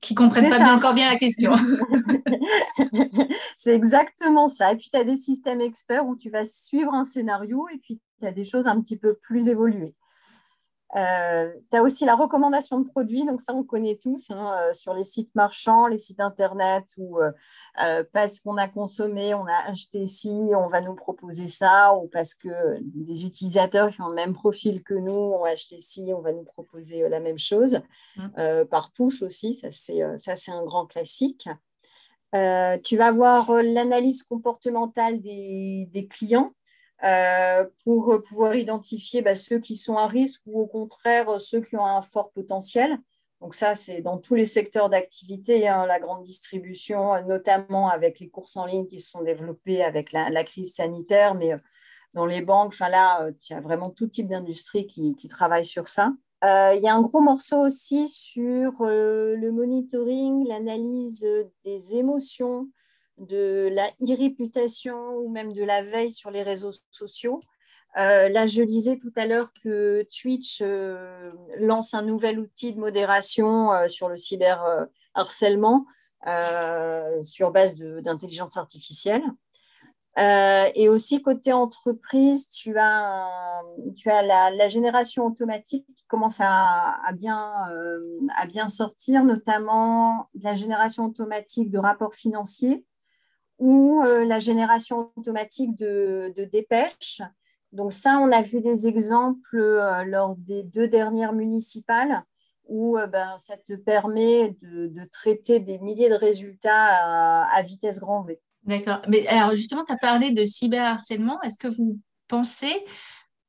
qui 0.00 0.14
comprennent 0.14 0.50
pas 0.50 0.74
encore 0.74 0.94
bien 0.94 1.10
la 1.10 1.18
question. 1.18 1.52
c'est 3.56 3.74
exactement 3.74 4.48
ça. 4.48 4.72
Et 4.72 4.76
puis, 4.76 4.88
tu 4.90 4.98
as 4.98 5.04
des 5.04 5.16
systèmes 5.16 5.60
experts 5.60 6.06
où 6.06 6.16
tu 6.16 6.30
vas 6.30 6.44
suivre 6.44 6.94
un 6.94 7.04
scénario 7.04 7.66
et 7.74 7.78
puis 7.78 8.00
tu 8.20 8.26
as 8.26 8.32
des 8.32 8.44
choses 8.44 8.66
un 8.66 8.80
petit 8.80 8.96
peu 8.96 9.14
plus 9.14 9.48
évoluées. 9.48 9.94
Euh, 10.94 11.52
tu 11.70 11.76
as 11.76 11.82
aussi 11.82 12.04
la 12.04 12.14
recommandation 12.14 12.78
de 12.78 12.88
produits, 12.88 13.26
donc 13.26 13.40
ça 13.40 13.52
on 13.52 13.64
connaît 13.64 13.96
tous 13.96 14.30
hein, 14.30 14.54
euh, 14.60 14.72
sur 14.72 14.94
les 14.94 15.02
sites 15.02 15.34
marchands, 15.34 15.88
les 15.88 15.98
sites 15.98 16.20
internet 16.20 16.84
où 16.96 17.18
euh, 17.18 18.04
parce 18.12 18.38
qu'on 18.38 18.56
a 18.56 18.68
consommé, 18.68 19.34
on 19.34 19.46
a 19.46 19.70
acheté 19.70 20.06
ci, 20.06 20.30
on 20.30 20.68
va 20.68 20.80
nous 20.80 20.94
proposer 20.94 21.48
ça, 21.48 21.94
ou 21.94 22.06
parce 22.06 22.34
que 22.34 22.78
des 22.80 23.24
utilisateurs 23.24 23.90
qui 23.90 24.00
ont 24.00 24.08
le 24.08 24.14
même 24.14 24.32
profil 24.32 24.82
que 24.84 24.94
nous 24.94 25.12
ont 25.12 25.44
acheté 25.44 25.80
ci, 25.80 26.12
on 26.14 26.20
va 26.20 26.32
nous 26.32 26.44
proposer 26.44 27.08
la 27.08 27.20
même 27.20 27.38
chose. 27.38 27.80
Mmh. 28.16 28.64
par 28.70 28.90
push 28.92 29.22
aussi, 29.22 29.54
ça 29.54 29.70
c'est 29.70 30.52
un 30.52 30.64
grand 30.64 30.86
classique. 30.86 31.48
tu 32.32 32.96
vas 32.96 33.10
voir 33.10 33.50
l'analyse 33.62 34.22
comportementale 34.22 35.20
des, 35.20 35.88
des 35.90 36.06
clients. 36.06 36.50
Euh, 37.04 37.66
pour 37.84 38.22
pouvoir 38.22 38.56
identifier 38.56 39.20
bah, 39.20 39.34
ceux 39.34 39.58
qui 39.58 39.76
sont 39.76 39.96
à 39.96 40.06
risque 40.06 40.40
ou 40.46 40.60
au 40.60 40.66
contraire 40.66 41.38
ceux 41.38 41.60
qui 41.60 41.76
ont 41.76 41.84
un 41.84 42.00
fort 42.00 42.30
potentiel. 42.30 42.98
Donc 43.42 43.54
ça, 43.54 43.74
c'est 43.74 44.00
dans 44.00 44.16
tous 44.16 44.34
les 44.34 44.46
secteurs 44.46 44.88
d'activité, 44.88 45.68
hein, 45.68 45.84
la 45.84 46.00
grande 46.00 46.22
distribution, 46.22 47.22
notamment 47.26 47.90
avec 47.90 48.18
les 48.18 48.30
courses 48.30 48.56
en 48.56 48.64
ligne 48.64 48.86
qui 48.86 48.98
se 48.98 49.10
sont 49.10 49.22
développées 49.22 49.84
avec 49.84 50.10
la, 50.10 50.42
crise 50.42 50.74
sanitaire, 50.74 51.34
mais 51.34 51.52
euh, 51.52 51.58
dans 52.14 52.24
les 52.24 52.40
banques, 52.40 52.72
enfin 52.72 52.88
là, 52.88 53.24
euh, 53.24 53.32
il 53.42 53.52
y 53.52 53.56
a 53.56 53.60
vraiment 53.60 53.90
tout 53.90 54.06
type 54.06 54.28
d'industrie 54.28 54.86
qui, 54.86 55.28
travaille 55.28 55.66
sur 55.66 55.88
ça. 55.88 56.14
il 56.42 56.80
y 56.82 56.88
a 56.88 56.94
un 56.94 57.02
gros 57.02 57.20
morceau 57.20 57.58
aussi 57.58 58.08
sur 58.08 58.72
le 58.80 59.50
monitoring, 59.50 60.48
l'analyse 60.48 61.28
des 61.62 61.96
émotions, 61.96 62.68
de 63.18 63.68
la 63.72 63.88
e-réputation 64.02 65.16
ou 65.16 65.28
même 65.30 65.52
de 65.52 65.62
la 65.62 65.82
veille 65.82 66.12
sur 66.12 66.30
les 66.30 66.42
réseaux 66.42 66.72
sociaux. 66.90 67.40
Euh, 67.96 68.28
là, 68.28 68.46
je 68.46 68.62
lisais 68.62 68.98
tout 68.98 69.12
à 69.16 69.26
l'heure 69.26 69.50
que 69.62 70.06
Twitch 70.20 70.60
euh, 70.60 71.32
lance 71.58 71.94
un 71.94 72.02
nouvel 72.02 72.38
outil 72.38 72.72
de 72.72 72.78
modération 72.78 73.72
euh, 73.72 73.88
sur 73.88 74.08
le 74.08 74.18
cyberharcèlement 74.18 75.86
sur 77.22 77.52
base 77.52 77.76
d'intelligence 77.76 78.56
artificielle. 78.56 79.22
et 80.16 80.88
aussi, 80.88 81.22
côté 81.22 81.52
entreprise, 81.52 82.48
tu 82.48 82.76
as, 82.78 83.62
tu 83.96 84.10
as 84.10 84.22
la, 84.22 84.66
génération 84.66 85.24
automatique 85.24 85.86
qui 85.94 86.04
commence 86.08 86.40
à, 86.40 86.96
bien, 87.14 87.38
à 88.36 88.46
bien 88.46 88.68
sortir, 88.68 89.22
notamment 89.22 90.28
la 90.42 90.56
génération 90.56 91.04
automatique 91.04 91.70
de 91.70 91.78
rapports 91.78 92.14
financiers 92.14 92.84
ou 93.58 94.02
euh, 94.02 94.24
la 94.24 94.38
génération 94.38 95.10
automatique 95.16 95.76
de, 95.76 96.32
dépêches. 96.52 97.22
Donc 97.72 97.92
ça, 97.92 98.18
on 98.18 98.32
a 98.32 98.42
vu 98.42 98.60
des 98.60 98.86
exemples 98.86 99.56
euh, 99.56 100.04
lors 100.04 100.36
des 100.36 100.62
deux 100.62 100.88
dernières 100.88 101.32
municipales 101.32 102.22
où 102.68 102.98
euh, 102.98 103.06
ben, 103.06 103.36
ça 103.38 103.56
te 103.56 103.74
permet 103.74 104.56
de, 104.62 104.90
traiter 105.10 105.60
des 105.60 105.78
milliers 105.78 106.08
de 106.08 106.14
résultats 106.14 107.44
à, 107.44 107.62
vitesse 107.62 108.00
grand 108.00 108.22
V. 108.22 108.40
D'accord. 108.64 109.00
Mais 109.08 109.26
alors 109.28 109.52
justement, 109.52 109.84
tu 109.84 109.92
as 109.92 109.96
parlé 109.96 110.32
de 110.32 110.44
cyberharcèlement. 110.44 111.40
Est-ce 111.42 111.58
que 111.58 111.68
vous 111.68 112.00
pensez 112.28 112.84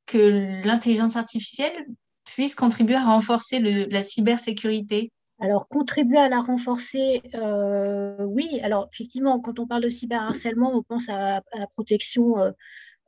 que 0.06 0.62
l'intelligence 0.64 1.16
artificielle 1.16 1.86
puisse 2.24 2.54
contribuer 2.54 2.94
à 2.94 3.04
renforcer 3.04 3.58
la 3.58 4.02
cybersécurité? 4.02 5.10
Alors, 5.40 5.68
contribuer 5.68 6.18
à 6.18 6.28
la 6.28 6.40
renforcer, 6.40 7.22
euh, 7.34 8.24
oui. 8.24 8.58
Alors, 8.62 8.88
effectivement, 8.92 9.38
quand 9.38 9.60
on 9.60 9.66
parle 9.68 9.84
de 9.84 9.88
cyberharcèlement, 9.88 10.74
on 10.76 10.82
pense 10.82 11.08
à, 11.08 11.42
la 11.54 11.66
protection 11.68 12.40
euh, 12.40 12.50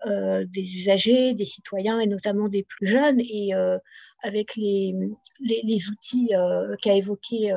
euh, 0.06 0.44
des 0.48 0.76
usagers, 0.76 1.34
des 1.34 1.44
citoyens 1.44 1.98
et 1.98 2.06
notamment 2.06 2.48
des 2.48 2.62
plus 2.62 2.86
jeunes. 2.86 3.20
Et 3.20 3.52
avec 4.22 4.54
les, 4.56 4.94
les, 5.40 5.88
outils 5.88 6.30
qu'a 6.82 6.94
évoqué 6.94 7.52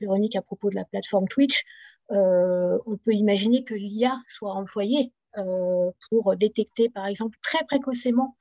Véronique 0.00 0.36
à 0.36 0.42
propos 0.42 0.70
de 0.70 0.74
la 0.74 0.84
plateforme 0.84 1.28
Twitch, 1.28 1.62
on 2.10 2.98
peut 3.04 3.12
imaginer 3.12 3.64
que 3.64 3.74
l'IA 3.74 4.20
soit 4.28 4.52
employée 4.52 5.12
pour 6.10 6.36
détecter, 6.36 6.88
par 6.88 7.06
exemple, 7.06 7.38
très 7.42 7.64
précocement 7.64 8.36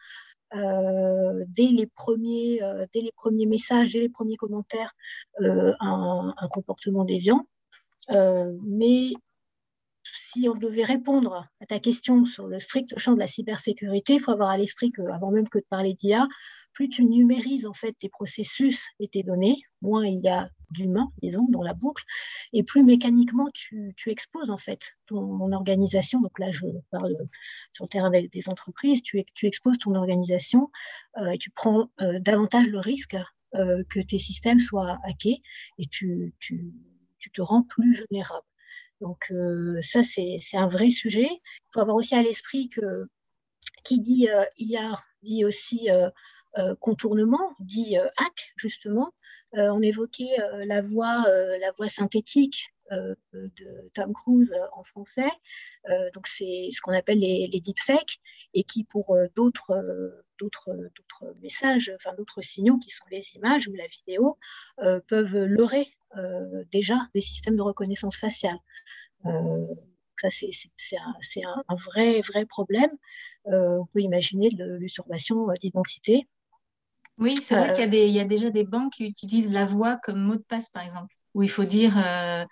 euh, 0.54 1.44
dès, 1.48 1.68
les 1.68 1.88
premiers, 1.88 2.62
euh, 2.62 2.86
dès 2.94 3.02
les 3.02 3.12
premiers 3.16 3.46
messages, 3.46 3.94
dès 3.94 4.00
les 4.00 4.10
premiers 4.10 4.38
commentaires, 4.38 4.94
euh, 5.42 5.74
un, 5.80 6.34
comportement 6.52 7.04
déviant. 7.04 7.48
mais 8.10 9.12
si 10.04 10.48
on 10.48 10.54
devait 10.54 10.84
répondre 10.84 11.48
à 11.62 11.66
ta 11.66 11.80
question 11.80 12.26
sur 12.26 12.48
le 12.48 12.60
strict 12.60 12.98
champ 13.00 13.14
de 13.14 13.20
la 13.20 13.28
cybersécurité, 13.28 14.14
il 14.14 14.20
faut 14.20 14.32
avoir 14.32 14.50
à 14.50 14.58
l'esprit 14.58 14.92
qu'avant 14.92 15.32
même 15.32 15.50
que 15.50 15.58
de 15.58 15.66
parler 15.70 15.94
d'IA, 15.94 16.28
plus 16.76 16.90
tu 16.90 17.06
numérises 17.06 17.66
en 17.66 17.74
fait 17.74 17.94
tes 17.94 18.10
processus 18.10 18.86
et 19.00 19.08
tes 19.08 19.24
données, 19.24 19.64
moins 19.82 20.06
il 20.06 20.20
y 20.22 20.28
a 20.28 20.50
d'humains, 20.72 21.12
disons, 21.22 21.48
dans 21.50 21.64
la 21.64 21.74
boucle, 21.74 22.04
et 22.54 22.64
plus 22.64 22.84
mécaniquement 22.84 23.50
tu, 23.54 23.96
exposes 24.08 24.50
en 24.50 24.58
fait 24.58 24.96
ton, 25.08 25.52
organisation. 25.52 26.22
Donc 26.22 26.38
là, 26.38 26.52
je 26.52 26.66
parle 26.92 27.16
sur 27.72 27.86
le 27.86 27.90
terrain 27.90 28.12
des, 28.12 28.50
entreprises, 28.50 29.02
tu, 29.02 29.26
exposes 29.44 29.78
ton 29.78 29.96
organisation 29.96 30.70
euh, 31.18 31.32
et 31.32 31.38
tu 31.38 31.50
prends 31.50 31.90
euh, 32.02 32.20
davantage 32.20 32.68
le 32.68 32.80
risque 32.80 33.16
euh, 33.56 33.84
que 33.90 34.00
tes 34.02 34.18
systèmes 34.18 34.60
soient 34.60 35.00
hackés 35.06 35.42
et 35.78 35.88
tu, 35.88 36.36
te 37.34 37.42
rends 37.42 37.64
plus 37.64 37.94
vulnérable. 37.94 38.46
Donc 39.02 39.32
ça, 39.82 40.04
c'est 40.04 40.40
un 40.54 40.68
vrai 40.68 40.90
sujet. 40.90 41.28
Il 41.30 41.70
faut 41.74 41.82
avoir 41.82 41.98
aussi 41.98 42.16
à 42.16 42.22
l'esprit 42.22 42.70
que 42.70 43.08
qui 43.84 44.00
dit 44.00 44.28
IA 44.58 44.96
dit 45.22 45.44
aussi 45.44 45.90
contournement, 46.80 47.54
dit 47.60 47.98
euh, 47.98 48.08
hack, 48.18 48.54
justement. 48.56 49.14
Euh, 49.56 49.70
on 49.70 49.82
évoquait 49.82 50.38
la 50.66 50.82
voix, 50.82 51.26
la 51.60 51.72
voix 51.72 51.88
synthétique 51.88 52.74
de 52.92 53.90
Tom 53.94 54.14
Cruise 54.14 54.54
en 54.74 54.84
français. 54.84 55.32
donc, 56.14 56.28
c'est 56.28 56.70
ce 56.72 56.82
qu'on 56.82 56.94
appelle 56.94 57.20
les, 57.20 57.48
les, 57.48 57.62
deepfakes 57.62 58.20
et 58.54 58.64
qui, 58.64 58.84
pour 58.84 59.18
d'autres 59.36 60.24
d'autres 60.40 60.72
messages, 61.42 61.92
enfin 61.96 62.14
d'autres 62.18 62.42
signaux 62.42 62.78
qui 62.78 62.90
sont 62.90 63.06
les 63.10 63.36
images 63.36 63.68
ou 63.70 63.74
la 63.74 63.88
vidéo, 63.88 64.38
peuvent 65.08 65.46
leurrer 65.46 65.88
déjà 66.72 66.98
des 67.14 67.22
systèmes 67.22 67.56
de 67.56 67.62
reconnaissance 67.62 68.18
faciale. 68.18 68.60
ça, 69.24 70.30
c'est 70.30 70.98
un, 71.46 71.64
un, 71.70 71.76
vrai, 71.76 72.22
vrai 72.22 72.46
problème. 72.46 72.92
on 73.46 73.86
peut 73.94 74.02
imaginer 74.02 74.50
de 74.50 74.76
l'usurpation 74.76 75.48
d'identité 75.62 76.28
oui, 77.18 77.38
c'est 77.42 77.56
vrai 77.56 77.72
qu'il 77.74 78.12
y, 78.12 78.20
a 78.20 78.26
déjà 78.26 78.50
des 78.50 78.66
banques 78.66 78.94
qui 78.94 79.06
utilisent 79.06 79.54
la 79.54 79.66
voix 79.66 79.98
comme 80.04 80.22
mot 80.22 80.36
de 80.36 80.44
passe, 80.44 80.70
par 80.70 80.84
exemple, 80.84 81.16
où 81.34 81.44
il 81.44 81.50
faut 81.50 81.64
dire, 81.64 81.94
euh, 81.98 82.44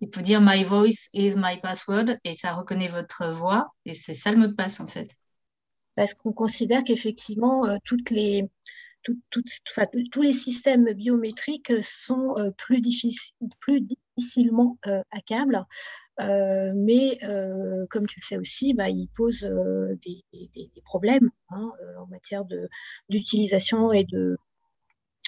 il 0.00 0.08
faut 0.14 0.20
dire 0.20 0.40
My 0.40 0.62
voice 0.62 1.08
is 1.12 1.34
my 1.36 1.60
password 1.60 2.16
et 2.24 2.34
ça 2.34 2.52
reconnaît 2.52 2.88
votre 2.88 3.28
voix 3.30 3.72
et 3.84 3.94
c'est 3.94 4.14
ça 4.14 4.30
le 4.30 4.38
mot 4.38 4.46
de 4.46 4.52
passe 4.52 4.78
en 4.78 4.86
fait. 4.86 5.10
Parce 5.96 6.14
qu'on 6.14 6.32
considère 6.32 6.84
qu'effectivement, 6.84 7.66
euh, 7.66 7.76
toutes 7.84 8.10
les, 8.10 8.48
tous 9.02 10.22
les 10.22 10.32
systèmes 10.32 10.92
biométriques 10.92 11.72
sont 11.82 12.36
euh, 12.38 12.50
plus, 12.56 12.80
plus 13.58 13.80
difficilement 13.80 14.78
hackables. 15.10 15.66
Euh, 16.20 16.72
mais 16.74 17.18
euh, 17.24 17.86
comme 17.90 18.06
tu 18.06 18.20
le 18.20 18.26
sais 18.26 18.36
aussi, 18.36 18.74
bah, 18.74 18.90
il 18.90 19.08
pose 19.16 19.44
euh, 19.44 19.96
des, 20.04 20.22
problèmes 20.84 21.30
hein, 21.50 21.72
en 21.98 22.06
matière 22.06 22.44
d'utilisation 23.08 23.92
et 23.92 24.04
de 24.04 24.36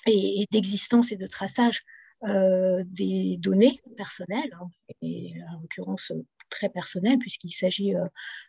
et, 0.06 0.46
d'existence 0.50 1.12
et 1.12 1.16
de 1.16 1.26
traçage 1.26 1.82
des 2.22 3.36
données 3.38 3.82
personnelles, 3.98 4.50
hein, 4.58 4.70
et 5.02 5.34
en 5.50 5.60
l'occurrence 5.60 6.10
très 6.48 6.70
personnelles, 6.70 7.18
puisqu'il 7.18 7.50
s'agit 7.50 7.92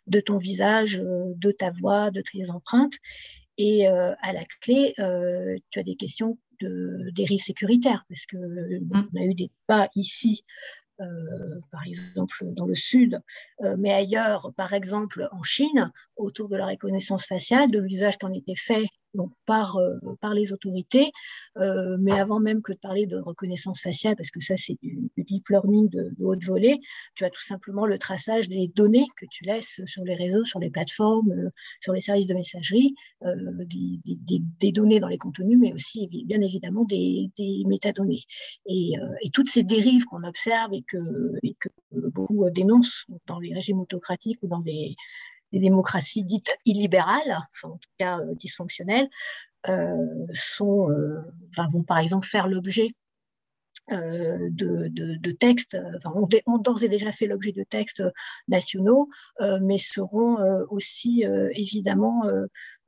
de 0.06 0.20
ton 0.20 0.38
visage, 0.38 0.98
de 0.98 1.50
ta 1.50 1.72
voix, 1.72 2.10
de 2.10 2.22
tes 2.22 2.48
empreintes. 2.50 2.94
Et 3.58 3.86
à 3.86 4.32
la 4.32 4.44
clé, 4.62 4.94
tu 4.96 5.78
as 5.78 5.82
des 5.82 5.96
questions 5.96 6.38
de 6.60 7.10
dérive 7.12 7.40
sécuritaire, 7.40 8.06
parce 8.08 8.24
qu'on 8.24 8.38
mmh. 8.38 9.18
a 9.18 9.24
eu 9.24 9.34
des 9.34 9.50
débats 9.68 9.90
ici 9.94 10.42
euh, 11.00 11.60
par 11.70 11.86
exemple 11.86 12.44
dans 12.52 12.66
le 12.66 12.74
sud, 12.74 13.20
euh, 13.62 13.76
mais 13.78 13.92
ailleurs, 13.92 14.52
par 14.56 14.72
exemple 14.72 15.28
en 15.32 15.42
Chine, 15.42 15.92
autour 16.16 16.48
de 16.48 16.56
la 16.56 16.66
reconnaissance 16.66 17.26
faciale, 17.26 17.70
de 17.70 17.78
l'usage 17.78 18.16
qui 18.18 18.26
en 18.26 18.32
était 18.32 18.54
fait 18.54 18.86
euh, 19.20 20.14
par 20.20 20.34
les 20.34 20.52
autorités. 20.52 21.10
Euh, 21.56 21.96
mais 22.00 22.12
avant 22.12 22.40
même 22.40 22.62
que 22.62 22.72
de 22.72 22.78
parler 22.78 23.06
de 23.06 23.16
reconnaissance 23.16 23.80
faciale, 23.80 24.16
parce 24.16 24.30
que 24.30 24.40
ça, 24.40 24.56
c'est 24.56 24.76
du, 24.82 25.10
deep 25.16 25.48
learning 25.48 25.88
de, 25.88 26.14
haute 26.20 26.44
volée, 26.44 26.78
tu 27.14 27.24
as 27.24 27.30
tout 27.30 27.42
simplement 27.42 27.86
le 27.86 27.98
traçage 27.98 28.48
des 28.48 28.68
données 28.68 29.06
que 29.16 29.26
tu 29.30 29.44
laisses 29.44 29.80
sur 29.86 30.04
les 30.04 30.14
réseaux, 30.14 30.44
sur 30.44 30.60
les 30.60 30.70
plateformes, 30.70 31.30
euh, 31.30 31.50
sur 31.80 31.92
les 31.92 32.00
services 32.00 32.26
de 32.26 32.34
messagerie, 32.34 32.94
des, 33.22 34.72
données 34.72 35.00
dans 35.00 35.08
les 35.08 35.18
contenus, 35.18 35.58
mais 35.60 35.72
aussi, 35.72 36.08
bien 36.26 36.40
évidemment, 36.40 36.84
des, 36.84 37.30
métadonnées. 37.66 38.22
Et, 38.66 38.92
et, 39.22 39.30
toutes 39.30 39.48
ces 39.48 39.62
dérives 39.62 40.04
qu'on 40.04 40.24
observe 40.24 40.72
et 40.72 40.82
que, 40.82 40.98
et 41.42 41.54
que 41.58 41.68
beaucoup 42.10 42.48
dénoncent 42.50 43.06
dans 43.26 43.38
les 43.38 43.52
régimes 43.54 43.80
autocratiques 43.80 44.38
ou 44.42 44.48
dans 44.48 44.60
les 44.60 44.96
des 45.52 45.60
démocraties 45.60 46.24
dites 46.24 46.50
illibérales, 46.64 47.38
en 47.62 47.70
tout 47.70 47.90
cas 47.98 48.18
euh, 48.18 48.34
dysfonctionnelles, 48.34 49.08
euh, 49.68 50.26
euh, 50.60 51.22
vont 51.72 51.82
par 51.82 51.98
exemple 51.98 52.26
faire 52.26 52.48
l'objet 52.48 52.94
de, 53.88 55.32
textes, 55.32 55.76
ont, 56.04 56.58
d'ores 56.58 56.82
et 56.82 56.88
déjà 56.88 57.12
fait 57.12 57.26
l'objet 57.28 57.52
de 57.52 57.62
textes 57.62 58.02
nationaux, 58.48 59.08
mais 59.60 59.78
seront 59.78 60.38
aussi 60.70 61.24
évidemment 61.52 62.24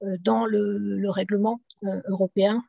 dans 0.01 0.45
le, 0.45 1.09
règlement 1.09 1.61
européen 2.09 2.65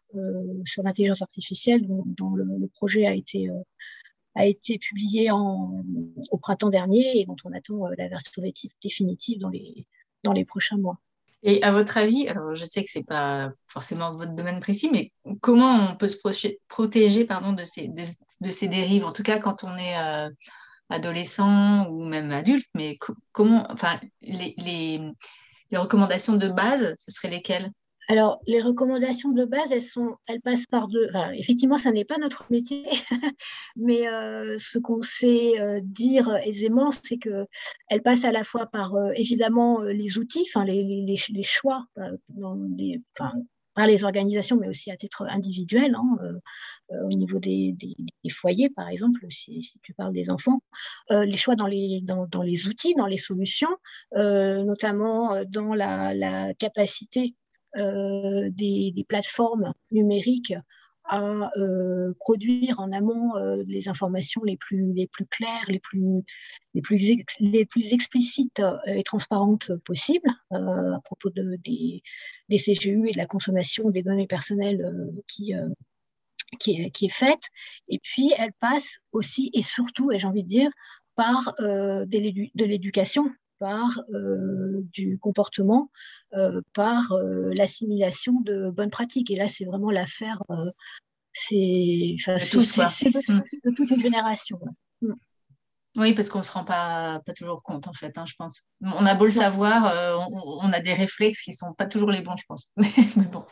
sur 0.64 0.84
l'intelligence 0.84 1.24
artificielle 1.24 1.88
dont, 1.88 2.36
le, 2.36 2.68
projet 2.68 3.08
a 3.08 3.16
été 4.46 4.78
publié 4.78 5.32
en, 5.32 5.84
au 6.32 6.38
printemps 6.38 6.70
dernier 6.70 7.20
et 7.20 7.26
dont 7.26 7.36
on 7.46 7.54
attend 7.54 7.86
euh, 7.86 7.94
la 7.98 8.08
version 8.08 8.42
définitive 8.82 9.40
dans 9.40 9.50
les, 9.50 9.86
dans 10.24 10.34
les 10.34 10.46
prochains 10.46 10.78
mois. 10.78 10.98
Et 11.42 11.64
à 11.64 11.72
votre 11.72 11.98
avis, 11.98 12.28
alors 12.28 12.54
je 12.54 12.66
sais 12.66 12.84
que 12.84 12.92
ce 12.92 13.00
n'est 13.00 13.06
pas 13.06 13.52
forcément 13.68 14.14
votre 14.14 14.34
domaine 14.34 14.60
précis, 14.60 14.90
mais 14.92 15.14
comment 15.40 15.92
on 15.92 15.96
peut 15.96 16.10
se 16.10 16.18
protéger 16.68 17.24
pardon, 17.24 17.54
de, 17.54 17.64
ces, 17.64 17.88
de, 17.88 18.52
ces 18.52 18.68
dérives, 18.68 19.06
en 19.06 19.14
tout 19.14 19.24
cas 19.24 19.40
quand 19.40 19.64
on 19.64 19.78
est 19.78 19.98
euh, 19.98 20.30
adolescent 20.90 21.88
ou 21.90 22.04
même 22.04 22.32
adulte, 22.32 22.68
mais 22.76 22.98
comment, 23.32 23.66
enfin, 23.72 24.00
les, 24.22 24.54
les, 24.58 25.00
les 25.72 25.78
recommandations 25.78 26.36
de 26.36 26.50
base, 26.50 26.94
ce 26.98 27.12
seraient 27.12 27.30
lesquelles? 27.30 27.72
Alors, 28.12 28.42
les 28.48 28.60
recommandations 28.60 29.30
de 29.30 29.46
base, 29.46 29.72
elles, 29.72 30.42
passent 30.42 30.66
par 30.66 30.88
deux. 30.88 31.08
effectivement, 31.36 31.78
ça 31.78 31.92
n'est 31.92 32.06
pas 32.06 32.18
notre 32.18 32.44
métier, 32.50 32.84
mais 33.76 34.08
euh, 34.08 34.56
ce 34.58 34.80
qu'on 34.80 35.04
sait 35.04 35.62
euh, 35.62 35.80
dire 35.84 36.36
aisément, 36.44 36.90
c'est 36.90 37.18
qu'elles 37.18 38.02
passent 38.04 38.26
à 38.26 38.32
la 38.32 38.44
fois 38.44 38.66
par, 38.66 38.96
euh, 38.96 39.12
évidemment, 39.16 39.82
les 39.82 40.18
outils, 40.18 40.48
les, 40.66 41.44
choix 41.44 41.86
par 43.76 43.86
les 43.86 44.04
organisations, 44.04 44.58
mais 44.60 44.70
aussi 44.70 44.90
à 44.90 44.98
titre 44.98 45.28
individuel, 45.30 45.94
hein, 45.94 46.40
au 47.04 47.10
niveau 47.10 47.38
des, 47.38 47.76
foyers, 48.32 48.72
par 48.72 48.90
exemple, 48.90 49.24
si, 49.30 49.72
tu 49.84 49.94
parles 49.94 50.14
des 50.14 50.32
enfants, 50.32 50.64
les 51.12 51.38
choix 51.38 51.56
dans 51.56 51.68
les, 51.68 52.02
dans, 52.02 52.42
les 52.42 52.68
outils, 52.68 52.96
dans 52.96 53.06
les 53.06 53.20
solutions, 53.20 53.78
notamment 54.16 55.44
dans 55.46 55.76
la 55.76 56.56
capacité 56.56 57.36
euh, 57.78 58.50
des, 58.52 59.06
plateformes 59.08 59.74
numériques 59.92 60.56
à 61.06 61.52
euh, 61.58 62.14
produire 62.20 62.80
en 62.80 62.92
amont 62.92 63.36
euh, 63.36 63.64
les 63.68 63.90
informations 63.90 64.42
les 64.44 64.58
plus, 64.58 64.94
claires, 65.30 65.66
les 65.68 65.80
plus, 66.82 67.94
explicites 67.94 68.62
et 68.88 69.04
transparentes 69.04 69.72
possibles 69.86 70.30
à 70.52 71.00
propos 71.04 71.30
de, 71.30 71.58
des, 71.64 72.02
CGU 72.58 73.08
et 73.08 73.12
de 73.12 73.18
la 73.18 73.28
consommation 73.28 73.90
des 73.90 74.04
données 74.04 74.28
personnelles 74.28 75.12
qui, 75.28 75.54
qui, 76.60 76.72
est, 76.72 76.92
qui, 76.92 77.06
est, 77.06 77.10
faite. 77.10 77.44
Et 77.88 78.00
puis, 78.00 78.34
elle 78.38 78.54
passe 78.60 78.98
aussi 79.12 79.52
et 79.54 79.62
surtout, 79.62 80.12
et 80.12 80.20
j'ai 80.20 80.28
envie 80.28 80.44
de 80.44 80.50
dire, 80.50 80.72
par 81.16 81.54
de 81.60 82.66
l'éducation 82.66 83.32
par 83.60 84.02
euh, 84.14 84.82
du 84.94 85.20
comportement, 85.20 85.92
euh, 86.34 86.62
par 86.74 87.12
euh, 87.12 87.52
l'assimilation 87.54 88.42
de 88.42 88.70
bonnes 88.72 88.90
pratiques. 88.90 89.30
Et 89.32 89.36
là, 89.36 89.48
c'est 89.48 89.66
vraiment 89.66 89.92
l'affaire, 89.92 90.42
c'est 91.34 92.16
de 93.66 93.76
toute 93.76 93.90
une 93.92 94.02
génération. 94.02 94.60
Oui, 95.96 96.14
parce 96.14 96.30
qu'on 96.30 96.40
ne 96.40 96.44
se 96.44 96.52
rend 96.52 96.64
pas, 96.64 97.20
pas 97.26 97.34
toujours 97.34 97.64
compte, 97.64 97.88
en 97.88 97.94
fait, 97.94 98.18
hein, 98.18 98.26
je 98.26 98.36
pense. 98.38 98.62
On 98.82 99.06
a 99.06 99.16
beau 99.16 99.26
le 99.26 99.32
savoir, 99.32 99.92
on, 100.30 100.72
a 100.72 100.80
des 100.80 100.94
réflexes 100.94 101.42
qui 101.42 101.50
ne 101.50 101.56
sont 101.56 101.74
pas 101.74 101.88
toujours 101.88 102.12
les 102.12 102.22
bons, 102.22 102.36
je 102.38 102.46
pense. 102.48 102.72
Mais 102.78 103.26
bon, 103.26 103.44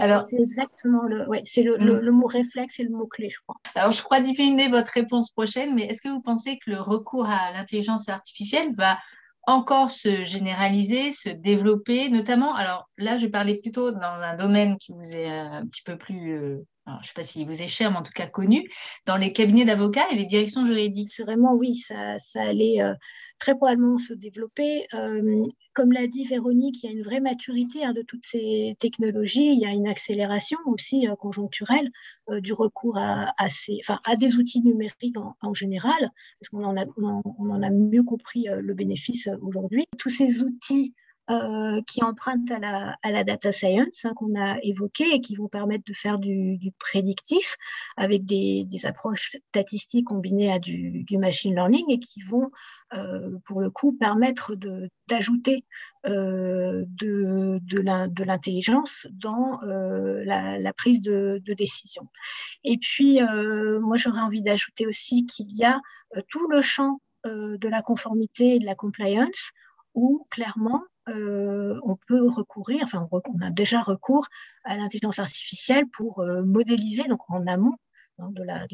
Alors, 0.00 0.24
c'est 0.28 0.40
exactement 0.40 1.02
le, 1.02 1.28
ouais, 1.28 1.42
c'est 1.44 1.62
le, 1.62 1.76
le, 1.76 2.10
mm. 2.10 2.14
mot 2.14 2.26
réflexe 2.26 2.80
et 2.80 2.82
le 2.82 2.90
mot-clé, 2.90 3.30
je 3.30 3.38
crois. 3.46 3.56
Alors, 3.76 3.92
je 3.92 4.02
crois 4.02 4.20
diviner 4.20 4.68
votre 4.68 4.92
réponse 4.92 5.30
prochaine, 5.30 5.74
mais 5.76 5.82
est-ce 5.82 6.02
que 6.02 6.08
vous 6.08 6.20
pensez 6.20 6.58
que 6.58 6.70
le 6.70 6.80
recours 6.80 7.26
à 7.26 7.52
l'intelligence 7.52 8.08
artificielle 8.08 8.70
va 8.76 8.98
encore 9.46 9.90
se 9.90 10.24
généraliser, 10.24 11.12
se 11.12 11.30
développer, 11.30 12.10
notamment, 12.10 12.54
alors 12.54 12.90
là, 12.98 13.16
je 13.16 13.26
parlais 13.26 13.54
plutôt 13.54 13.92
dans 13.92 14.02
un 14.02 14.36
domaine 14.36 14.76
qui 14.76 14.92
vous 14.92 15.16
est 15.16 15.30
un 15.30 15.64
petit 15.66 15.82
peu 15.82 15.96
plus 15.96 16.58
je 16.96 17.04
ne 17.04 17.06
sais 17.06 17.12
pas 17.14 17.22
s'il 17.22 17.46
vous 17.46 17.62
est 17.62 17.68
cher, 17.68 17.90
mais 17.90 17.98
en 17.98 18.02
tout 18.02 18.12
cas 18.14 18.26
connu, 18.26 18.68
dans 19.06 19.16
les 19.16 19.32
cabinets 19.32 19.64
d'avocats 19.64 20.08
et 20.10 20.14
les 20.14 20.24
directions 20.24 20.64
juridiques. 20.64 21.20
Vraiment, 21.20 21.54
oui, 21.54 21.76
ça, 21.76 22.16
allait 22.34 22.80
très 23.38 23.54
probablement 23.54 23.98
se 23.98 24.14
développer. 24.14 24.86
comme 25.74 25.92
l'a 25.92 26.06
dit 26.06 26.24
Véronique, 26.24 26.82
il 26.82 26.86
y 26.86 26.88
a 26.88 26.96
une 26.96 27.04
vraie 27.04 27.20
maturité 27.20 27.84
hein, 27.84 27.92
de 27.92 28.02
toutes 28.02 28.24
ces 28.24 28.76
technologies. 28.80 29.52
Il 29.52 29.60
y 29.60 29.66
a 29.66 29.70
une 29.70 29.86
accélération 29.86 30.58
aussi 30.66 31.06
conjoncturelle 31.18 31.90
du 32.28 32.52
recours 32.52 32.98
à, 32.98 33.48
ces, 33.48 33.78
enfin, 33.82 34.00
à, 34.04 34.16
des 34.16 34.36
outils 34.36 34.62
numériques 34.62 35.16
en, 35.40 35.54
général, 35.54 36.10
parce 36.40 36.48
qu'on 36.50 36.64
en, 36.64 37.22
on 37.38 37.50
en 37.50 37.62
a 37.62 37.70
mieux 37.70 38.02
compris 38.02 38.46
le 38.50 38.74
bénéfice 38.74 39.28
aujourd'hui. 39.42 39.84
Tous 39.98 40.10
ces 40.10 40.42
outils 40.42 40.94
euh, 41.30 41.82
qui 41.86 42.02
empruntent 42.02 42.50
à 42.50 43.10
la, 43.10 43.22
data 43.22 43.52
science 43.52 44.06
hein, 44.06 44.14
qu'on 44.16 44.34
a 44.34 44.56
évoqué 44.62 45.04
et 45.12 45.20
qui 45.20 45.36
vont 45.36 45.48
permettre 45.48 45.84
de 45.86 45.92
faire 45.92 46.18
du, 46.18 46.58
prédictif 46.78 47.56
avec 47.98 48.24
des, 48.24 48.66
approches 48.84 49.36
statistiques 49.50 50.06
combinées 50.06 50.50
à 50.50 50.58
du, 50.58 51.04
machine 51.18 51.54
learning 51.54 51.84
et 51.90 51.98
qui 51.98 52.22
vont, 52.22 52.50
euh, 52.94 53.36
pour 53.44 53.60
le 53.60 53.68
coup, 53.68 53.92
permettre 53.92 54.54
d'ajouter 55.06 55.66
euh, 56.06 56.86
de, 56.86 57.60
l'intelligence 58.22 59.06
dans 59.12 59.60
la, 59.62 60.72
prise 60.72 61.02
de, 61.02 61.42
décision. 61.58 62.08
Et 62.64 62.78
puis, 62.78 63.20
moi, 63.82 63.98
j'aurais 63.98 64.22
envie 64.22 64.42
d'ajouter 64.42 64.86
aussi 64.86 65.26
qu'il 65.26 65.54
y 65.54 65.64
a 65.64 65.78
tout 66.28 66.48
le 66.48 66.62
champ 66.62 67.02
de 67.26 67.68
la 67.68 67.82
conformité 67.82 68.54
et 68.54 68.58
de 68.58 68.64
la 68.64 68.74
compliance 68.74 69.50
où 69.92 70.26
clairement 70.30 70.84
euh, 71.08 71.78
on 71.84 71.96
peut 71.96 72.28
recourir, 72.28 72.80
enfin 72.82 73.08
on, 73.10 73.42
a 73.42 73.50
déjà 73.50 73.80
recours 73.82 74.26
à 74.64 74.76
l'intelligence 74.76 75.18
artificielle 75.18 75.86
pour 75.92 76.20
euh, 76.20 76.42
modéliser, 76.42 77.04
donc 77.04 77.20
en 77.28 77.46
amont 77.46 77.74
hein, 78.18 78.30
de, 78.32 78.42
la, 78.42 78.66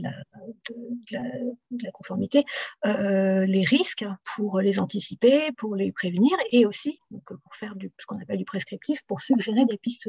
conformité, 1.92 2.44
euh, 2.86 3.46
les 3.46 3.64
risques 3.64 4.04
pour 4.34 4.60
les 4.60 4.78
anticiper, 4.78 5.52
pour 5.56 5.76
les 5.76 5.92
prévenir 5.92 6.36
et 6.50 6.66
aussi 6.66 6.98
pour 7.26 7.54
faire 7.54 7.74
ce 7.98 8.06
qu'on 8.06 8.20
appelle 8.20 8.38
du 8.38 8.44
prescriptif, 8.44 9.00
pour 9.06 9.20
suggérer 9.20 9.64
des 9.66 9.78
pistes 9.78 10.08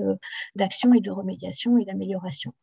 d'action 0.56 0.94
et 0.94 1.02
de 1.02 1.12
remédiation 1.12 1.78
et 1.78 1.86
d'amélioration. 1.86 2.54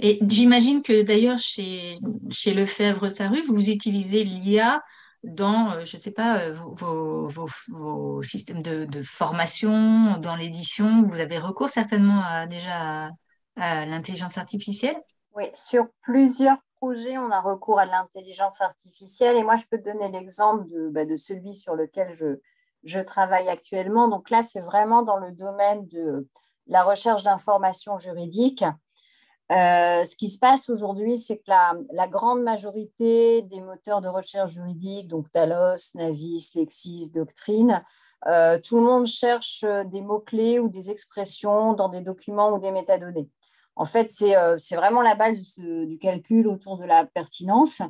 Et 0.00 0.18
j'imagine 0.26 0.82
que 0.82 1.02
d'ailleurs 1.02 1.38
chez, 1.38 1.94
chez 2.30 2.54
Lefebvre-Saru, 2.54 3.42
vous 3.42 3.70
utilisez 3.70 4.24
l'IA 4.24 4.82
dans, 5.26 5.72
euh, 5.72 5.84
je 5.84 5.96
ne 5.96 6.00
sais 6.00 6.12
pas, 6.12 6.40
euh, 6.40 6.52
vos, 6.52 7.26
vos, 7.68 8.22
systèmes 8.22 8.62
de, 8.62 9.02
formation, 9.02 10.16
dans 10.18 10.36
l'édition, 10.36 11.02
vous 11.06 11.20
avez 11.20 11.38
recours 11.38 11.68
certainement 11.68 12.22
à, 12.22 12.46
déjà 12.46 13.10
à, 13.56 13.86
l'intelligence 13.86 14.38
artificielle? 14.38 14.96
Oui, 15.34 15.44
sur 15.54 15.86
plusieurs 16.02 16.58
projets, 16.76 17.18
on 17.18 17.30
a 17.30 17.40
recours 17.40 17.78
à 17.78 17.86
l'intelligence 17.86 18.60
artificielle. 18.60 19.36
Et 19.36 19.44
moi, 19.44 19.56
je 19.56 19.64
peux 19.70 19.78
te 19.78 19.84
donner 19.84 20.10
l'exemple 20.10 20.66
de, 20.68 20.88
bah, 20.88 21.04
de 21.04 21.16
celui 21.16 21.54
sur 21.54 21.74
lequel 21.74 22.14
je, 22.14 22.40
je 22.84 23.00
travaille 23.00 23.48
actuellement. 23.48 24.08
Donc 24.08 24.30
là, 24.30 24.42
c'est 24.42 24.60
vraiment 24.60 25.02
dans 25.02 25.18
le 25.18 25.32
domaine 25.32 25.86
de 25.88 26.28
la 26.66 26.82
recherche 26.82 27.22
d'informations 27.22 27.98
juridiques. 27.98 28.64
Euh, 29.52 30.02
ce 30.02 30.16
qui 30.16 30.28
se 30.28 30.38
passe 30.40 30.68
aujourd'hui, 30.68 31.18
c'est 31.18 31.38
que 31.38 31.44
la, 31.46 32.08
grande 32.08 32.42
majorité 32.42 33.42
des 33.42 33.60
moteurs 33.60 34.00
de 34.00 34.08
recherche 34.08 34.52
juridique, 34.52 35.06
donc 35.06 35.30
Talos, 35.30 35.92
Navis, 35.94 36.50
Lexis, 36.54 37.12
Doctrine, 37.12 37.84
euh, 38.26 38.58
tout 38.58 38.76
le 38.76 38.82
monde 38.82 39.06
cherche 39.06 39.62
euh, 39.62 39.84
des 39.84 40.00
mots-clés 40.00 40.58
ou 40.58 40.68
des 40.68 40.90
expressions 40.90 41.74
dans 41.74 41.88
des 41.88 42.00
documents 42.00 42.52
ou 42.52 42.58
des 42.58 42.72
métadonnées. 42.72 43.28
En 43.76 43.84
fait, 43.84 44.10
c'est 44.10 44.74
vraiment 44.74 45.02
la 45.02 45.14
base 45.14 45.54
du 45.58 45.98
calcul 45.98 46.48
autour 46.48 46.78
de 46.78 46.86
la 46.86 47.04
pertinence. 47.04 47.82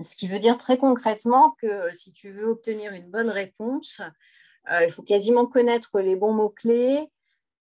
Ce 0.00 0.16
qui 0.16 0.26
veut 0.26 0.38
dire 0.38 0.56
très 0.56 0.78
concrètement 0.78 1.54
que 1.60 1.92
si 1.92 2.12
tu 2.12 2.32
veux 2.32 2.48
obtenir 2.48 2.92
une 2.94 3.10
bonne 3.10 3.28
réponse, 3.28 4.00
il 4.70 4.90
faut 4.90 5.02
quasiment 5.02 5.44
connaître 5.44 6.00
les 6.00 6.16
bons 6.16 6.32
mots-clés, 6.32 7.10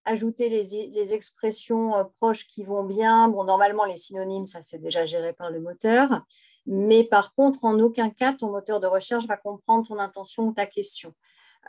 ajouter 0.05 0.49
les, 0.49 1.13
expressions 1.13 1.95
euh, 1.95 2.03
proches 2.03 2.47
qui 2.47 2.63
vont 2.63 2.83
bien. 2.83 3.27
Bon, 3.27 3.43
normalement, 3.43 3.85
les 3.85 3.97
synonymes, 3.97 4.45
ça 4.45 4.61
c'est 4.61 4.79
déjà 4.79 5.05
géré 5.05 5.33
par 5.33 5.51
le 5.51 5.59
moteur. 5.59 6.23
Mais 6.65 7.03
par 7.03 7.33
contre, 7.33 7.65
en 7.65 7.79
aucun 7.79 8.09
cas, 8.09 8.33
ton 8.33 8.51
moteur 8.51 8.79
de 8.79 8.87
recherche 8.87 9.25
va 9.25 9.37
comprendre 9.37 9.87
ton 9.87 9.99
intention 9.99 10.47
ou 10.47 10.53
ta 10.53 10.65
question. 10.65 11.13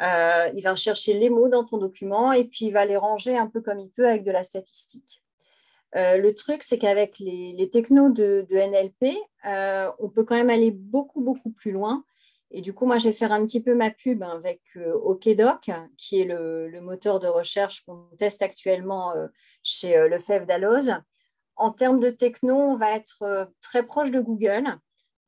Euh, 0.00 0.50
il 0.54 0.62
va 0.62 0.72
rechercher 0.72 1.14
les 1.14 1.30
mots 1.30 1.48
dans 1.48 1.64
ton 1.64 1.76
document 1.76 2.32
et 2.32 2.44
puis 2.44 2.66
il 2.66 2.72
va 2.72 2.84
les 2.84 2.96
ranger 2.96 3.36
un 3.36 3.46
peu 3.46 3.60
comme 3.60 3.78
il 3.78 3.90
peut 3.90 4.08
avec 4.08 4.24
de 4.24 4.30
la 4.30 4.42
statistique. 4.42 5.22
Euh, 5.94 6.16
le 6.16 6.34
truc, 6.34 6.62
c'est 6.62 6.78
qu'avec 6.78 7.18
les, 7.18 7.68
technos 7.70 8.10
de, 8.10 8.46
NLP, 8.50 9.14
on 9.98 10.08
peut 10.08 10.24
quand 10.24 10.36
même 10.36 10.50
aller 10.50 10.70
beaucoup, 10.70 11.20
beaucoup 11.20 11.50
plus 11.50 11.72
loin 11.72 12.04
et 12.54 12.60
du 12.60 12.74
coup, 12.74 12.84
moi, 12.84 12.98
je 12.98 13.08
vais 13.08 13.14
faire 13.14 13.32
un 13.32 13.44
petit 13.46 13.62
peu 13.62 13.74
ma 13.74 13.90
pub 13.90 14.22
avec 14.22 14.60
euh, 14.76 14.92
OKDoc, 14.92 15.70
qui 15.96 16.20
est 16.20 16.24
le, 16.24 16.80
moteur 16.82 17.18
de 17.18 17.26
recherche 17.26 17.82
qu'on 17.84 18.04
teste 18.18 18.42
actuellement 18.42 19.12
euh, 19.12 19.26
chez 19.62 19.96
euh, 19.96 20.06
Lefebvre 20.06 20.46
Dalloz. 20.46 20.94
En 21.56 21.70
termes 21.70 21.98
de 21.98 22.10
techno, 22.10 22.54
on 22.54 22.76
va 22.76 22.90
être 22.92 23.52
très 23.60 23.84
proche 23.84 24.10
de 24.10 24.20
Google. 24.20 24.76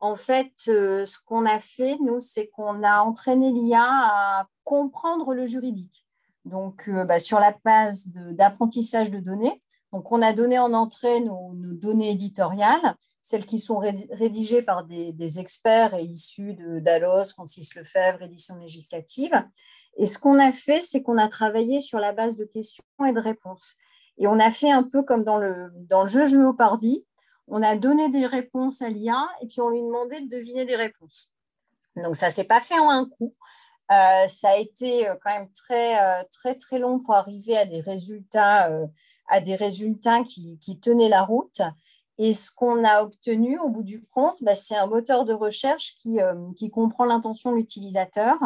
En 0.01 0.17
fait, 0.17 0.53
ce 0.57 1.25
qu'on 1.25 1.47
a 1.47 1.61
fait, 1.61 1.97
nous, 2.01 2.19
c'est 2.19 2.49
qu'on 2.49 2.83
a 2.83 3.01
entraîné 3.01 3.53
l'IA 3.53 3.83
à 3.83 4.47
comprendre 4.65 5.35
le 5.35 5.47
juridique. 5.47 6.07
Donc, 6.45 6.91
bah, 6.91 7.19
sur 7.19 7.41
la 7.41 7.55
base 7.65 8.09
d'apprentissage 8.09 9.11
de, 9.11 9.21
données, 9.21 9.61
donc 9.93 10.11
on 10.13 10.23
a 10.23 10.33
donné 10.33 10.59
en 10.59 10.73
entrée 10.73 11.21
nos 11.21 11.53
données 11.55 12.11
éditoriales 12.11 12.97
celles 13.25 13.47
qui 13.47 13.59
sont 13.59 13.79
rédigées 13.79 14.61
par 14.61 14.85
des, 14.85 15.41
experts 15.41 15.95
et 15.95 16.05
issues 16.05 16.53
de 16.53 16.79
Dallos, 16.79 17.31
Francis 17.31 17.75
Lefebvre, 17.75 18.21
édition 18.21 18.55
législative. 18.57 19.33
Et 19.97 20.05
ce 20.05 20.19
qu'on 20.19 20.39
a 20.39 20.53
fait, 20.53 20.83
c'est 20.83 21.03
qu'on 21.03 21.17
a 21.17 21.27
travaillé 21.27 21.81
sur 21.81 21.99
la 22.01 22.13
base 22.13 22.37
de 22.37 22.45
questions 22.45 22.85
et 23.09 23.15
de 23.15 23.19
réponses. 23.19 23.77
Et 24.19 24.27
on 24.27 24.39
a 24.39 24.51
fait 24.51 24.71
un 24.71 24.83
peu 24.83 25.03
comme 25.03 25.25
dans 25.25 25.39
le, 25.39 25.71
dans 25.89 26.03
le 26.03 26.09
jeu 26.09 26.27
Jeopardy, 26.27 27.07
on 27.49 27.63
a 27.63 27.77
donné 27.77 28.11
des 28.11 28.27
réponses 28.27 28.83
à 28.83 28.91
l'IA 28.91 29.27
et 29.41 29.47
puis 29.47 29.63
on 29.63 29.71
lui 29.71 29.81
demandait 29.81 30.21
de 30.21 30.29
deviner 30.29 30.67
des 30.67 30.77
réponses. 30.77 31.33
Donc 31.97 32.17
ça 32.17 32.27
ne 32.27 32.33
s'est 32.33 32.45
pas 32.45 32.61
fait 32.61 32.79
en 32.79 32.91
un 32.91 33.09
coup. 33.09 33.33
Euh, 33.91 34.27
ça 34.27 34.51
a 34.51 34.57
été 34.59 35.09
euh, 35.09 35.15
quand 35.25 35.31
même 35.31 35.51
très, 35.53 35.99
euh, 35.99 36.23
très, 36.31 36.57
très 36.57 36.79
long 36.79 37.01
pour 37.01 37.15
arriver 37.15 37.57
à 37.57 37.65
des 37.65 37.81
résultats, 37.81 38.71
à 39.29 39.41
des 39.41 39.57
résultats 39.57 40.23
qui, 40.25 40.59
qui 40.59 40.79
tenaient 40.79 41.09
la 41.09 41.23
route. 41.23 41.63
Et 42.19 42.33
ce 42.33 42.51
qu'on 42.51 42.85
a 42.85 43.03
obtenu 43.03 43.59
au 43.59 43.71
bout 43.71 43.83
du 43.83 44.05
compte, 44.07 44.37
bah, 44.43 44.55
c'est 44.55 44.77
un 44.77 44.87
moteur 44.87 45.25
de 45.25 45.33
recherche 45.33 45.97
qui, 45.97 46.21
euh, 46.21 46.35
qui 46.57 46.71
comprend 46.71 47.05
l'intention 47.05 47.51
de 47.51 47.57
l'utilisateur, 47.57 48.39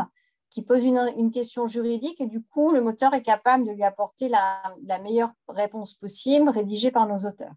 qui 0.50 0.62
pose 0.62 0.84
une, 0.84 1.30
question 1.30 1.66
juridique 1.66 2.20
et 2.20 2.26
du 2.26 2.42
coup, 2.42 2.72
le 2.72 2.80
moteur 2.80 3.14
est 3.14 3.22
capable 3.22 3.66
de 3.66 3.72
lui 3.72 3.84
apporter 3.84 4.28
la, 4.28 4.98
meilleure 4.98 5.32
réponse 5.48 5.94
possible 5.94 6.48
rédigée 6.48 6.90
par 6.90 7.06
nos 7.06 7.18
auteurs. 7.18 7.52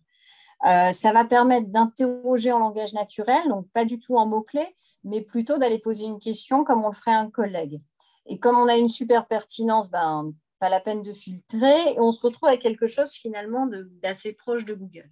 Euh, 0.67 0.91
ça 0.91 1.13
va 1.13 1.25
permettre 1.25 1.69
d'interroger 1.69 2.51
en 2.51 2.59
langage 2.59 2.93
naturel, 2.93 3.41
donc 3.47 3.67
pas 3.69 3.85
du 3.85 3.99
tout 3.99 4.17
en 4.17 4.27
mots-clés, 4.27 4.75
mais 5.03 5.21
plutôt 5.21 5.57
d'aller 5.57 5.79
poser 5.79 6.05
une 6.05 6.19
question 6.19 6.63
comme 6.63 6.83
on 6.83 6.89
le 6.89 6.93
ferait 6.93 7.13
un 7.13 7.31
collègue. 7.31 7.79
Et 8.27 8.37
comme 8.37 8.57
on 8.57 8.67
a 8.67 8.75
une 8.75 8.89
super 8.89 9.25
pertinence, 9.25 9.89
ben, 9.89 10.31
pas 10.59 10.69
la 10.69 10.79
peine 10.79 11.01
de 11.01 11.13
filtrer, 11.13 11.93
et 11.93 11.99
on 11.99 12.11
se 12.11 12.21
retrouve 12.21 12.49
avec 12.49 12.61
quelque 12.61 12.87
chose 12.87 13.13
finalement 13.13 13.67
d'assez 14.03 14.33
proche 14.33 14.65
de 14.65 14.75
Google. 14.75 15.09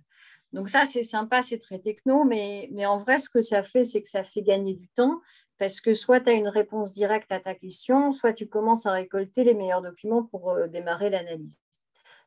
Donc 0.53 0.69
ça, 0.69 0.85
c'est 0.85 1.03
sympa, 1.03 1.41
c'est 1.41 1.59
très 1.59 1.79
techno, 1.79 2.23
mais, 2.23 2.69
en 2.85 2.97
vrai, 2.97 3.19
ce 3.19 3.29
que 3.29 3.41
ça 3.41 3.61
fait, 3.61 3.83
c'est 3.83 4.01
que 4.01 4.09
ça 4.09 4.23
fait 4.23 4.41
gagner 4.41 4.73
du 4.73 4.89
temps 4.89 5.21
parce 5.59 5.81
que 5.81 5.93
soit 5.93 6.21
tu 6.21 6.29
as 6.29 6.33
une 6.33 6.47
réponse 6.47 6.93
directe 6.93 7.31
à 7.31 7.39
ta 7.39 7.53
question, 7.53 8.13
soit 8.13 8.33
tu 8.33 8.47
commences 8.47 8.85
à 8.85 8.93
récolter 8.93 9.43
les 9.43 9.53
meilleurs 9.53 9.81
documents 9.81 10.23
pour 10.23 10.51
euh, 10.51 10.67
démarrer 10.67 11.09
l'analyse. 11.09 11.57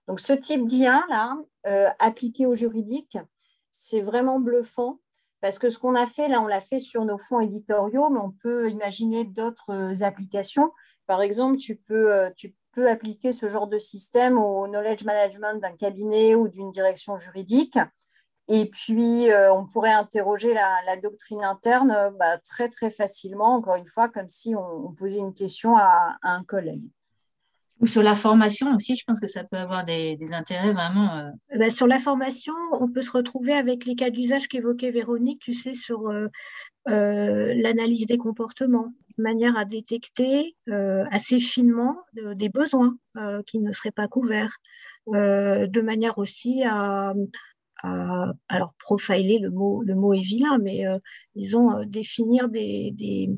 Donc 0.06 0.20
ce 0.20 0.34
type 0.34 0.66
d'IA, 0.66 1.02
là, 1.08 1.36
euh, 1.66 1.88
appliqué 1.98 2.44
au 2.44 2.54
juridique, 2.54 3.16
c'est 3.70 4.02
vraiment 4.02 4.38
bluffant 4.38 5.00
parce 5.40 5.58
que 5.58 5.70
ce 5.70 5.78
qu'on 5.78 5.94
a 5.94 6.06
fait, 6.06 6.28
là, 6.28 6.42
on 6.42 6.46
l'a 6.46 6.60
fait 6.60 6.78
sur 6.78 7.04
nos 7.06 7.16
fonds 7.16 7.40
éditoriaux, 7.40 8.10
mais 8.10 8.20
on 8.20 8.30
peut 8.30 8.70
imaginer 8.70 9.24
d'autres 9.24 9.70
euh, 9.70 10.04
applications. 10.04 10.70
Par 11.06 11.22
exemple, 11.22 11.56
tu 11.56 11.76
peux, 11.76 12.30
tu 12.36 12.54
peux 12.72 12.88
appliquer 12.88 13.32
ce 13.32 13.48
genre 13.48 13.66
de 13.66 13.78
système 13.78 14.38
au 14.38 14.68
knowledge 14.68 15.04
management 15.04 15.60
d'un 15.60 15.74
cabinet 15.74 16.34
ou 16.34 16.48
d'une 16.48 16.70
direction 16.70 17.16
juridique. 17.16 17.76
Et 18.54 18.66
puis, 18.66 19.30
euh, 19.30 19.50
on 19.50 19.66
pourrait 19.66 19.94
interroger 19.94 20.52
la, 20.52 20.96
doctrine 21.02 21.42
interne 21.42 21.90
euh, 21.90 22.10
bah, 22.10 22.36
très, 22.36 22.68
très 22.68 22.90
facilement, 22.90 23.54
encore 23.54 23.76
une 23.76 23.86
fois, 23.86 24.10
comme 24.10 24.28
si 24.28 24.54
on, 24.54 24.92
posait 24.92 25.20
une 25.20 25.32
question 25.32 25.78
à, 25.78 26.18
un 26.22 26.44
collègue. 26.44 26.84
Ou 27.80 27.86
sur 27.86 28.02
la 28.02 28.14
formation 28.14 28.74
aussi, 28.76 28.94
je 28.94 29.04
pense 29.06 29.20
que 29.20 29.26
ça 29.26 29.42
peut 29.44 29.56
avoir 29.56 29.86
des, 29.86 30.18
intérêts 30.32 30.72
vraiment. 30.72 31.16
Euh, 31.16 31.30
eh 31.54 31.58
ben, 31.58 31.70
sur 31.70 31.86
la 31.86 31.98
formation, 31.98 32.52
on 32.78 32.88
peut 32.88 33.00
se 33.00 33.12
retrouver 33.12 33.54
avec 33.54 33.86
les 33.86 33.94
cas 33.94 34.10
d'usage 34.10 34.48
qu'évoquait 34.48 34.90
Véronique, 34.90 35.40
tu 35.40 35.54
sais, 35.54 35.72
sur 35.72 36.12
l'analyse 36.84 38.04
des 38.04 38.18
comportements, 38.18 38.92
de 39.16 39.22
manière 39.22 39.56
à 39.56 39.64
détecter 39.64 40.56
assez 41.10 41.40
finement 41.40 41.96
des 42.12 42.50
besoins 42.50 42.96
qui 43.46 43.60
ne 43.60 43.72
seraient 43.72 43.92
pas 43.92 44.08
couverts, 44.08 44.58
de 45.06 45.80
manière 45.80 46.18
aussi 46.18 46.62
à 46.64 47.14
alors 47.82 48.74
profiler, 48.78 49.38
le 49.38 49.50
mot, 49.50 49.82
le 49.82 49.94
mot 49.94 50.14
est 50.14 50.20
vilain, 50.20 50.58
mais 50.58 50.84
disons 51.34 51.84
définir 51.84 52.48
des, 52.48 52.90
des, 52.92 53.28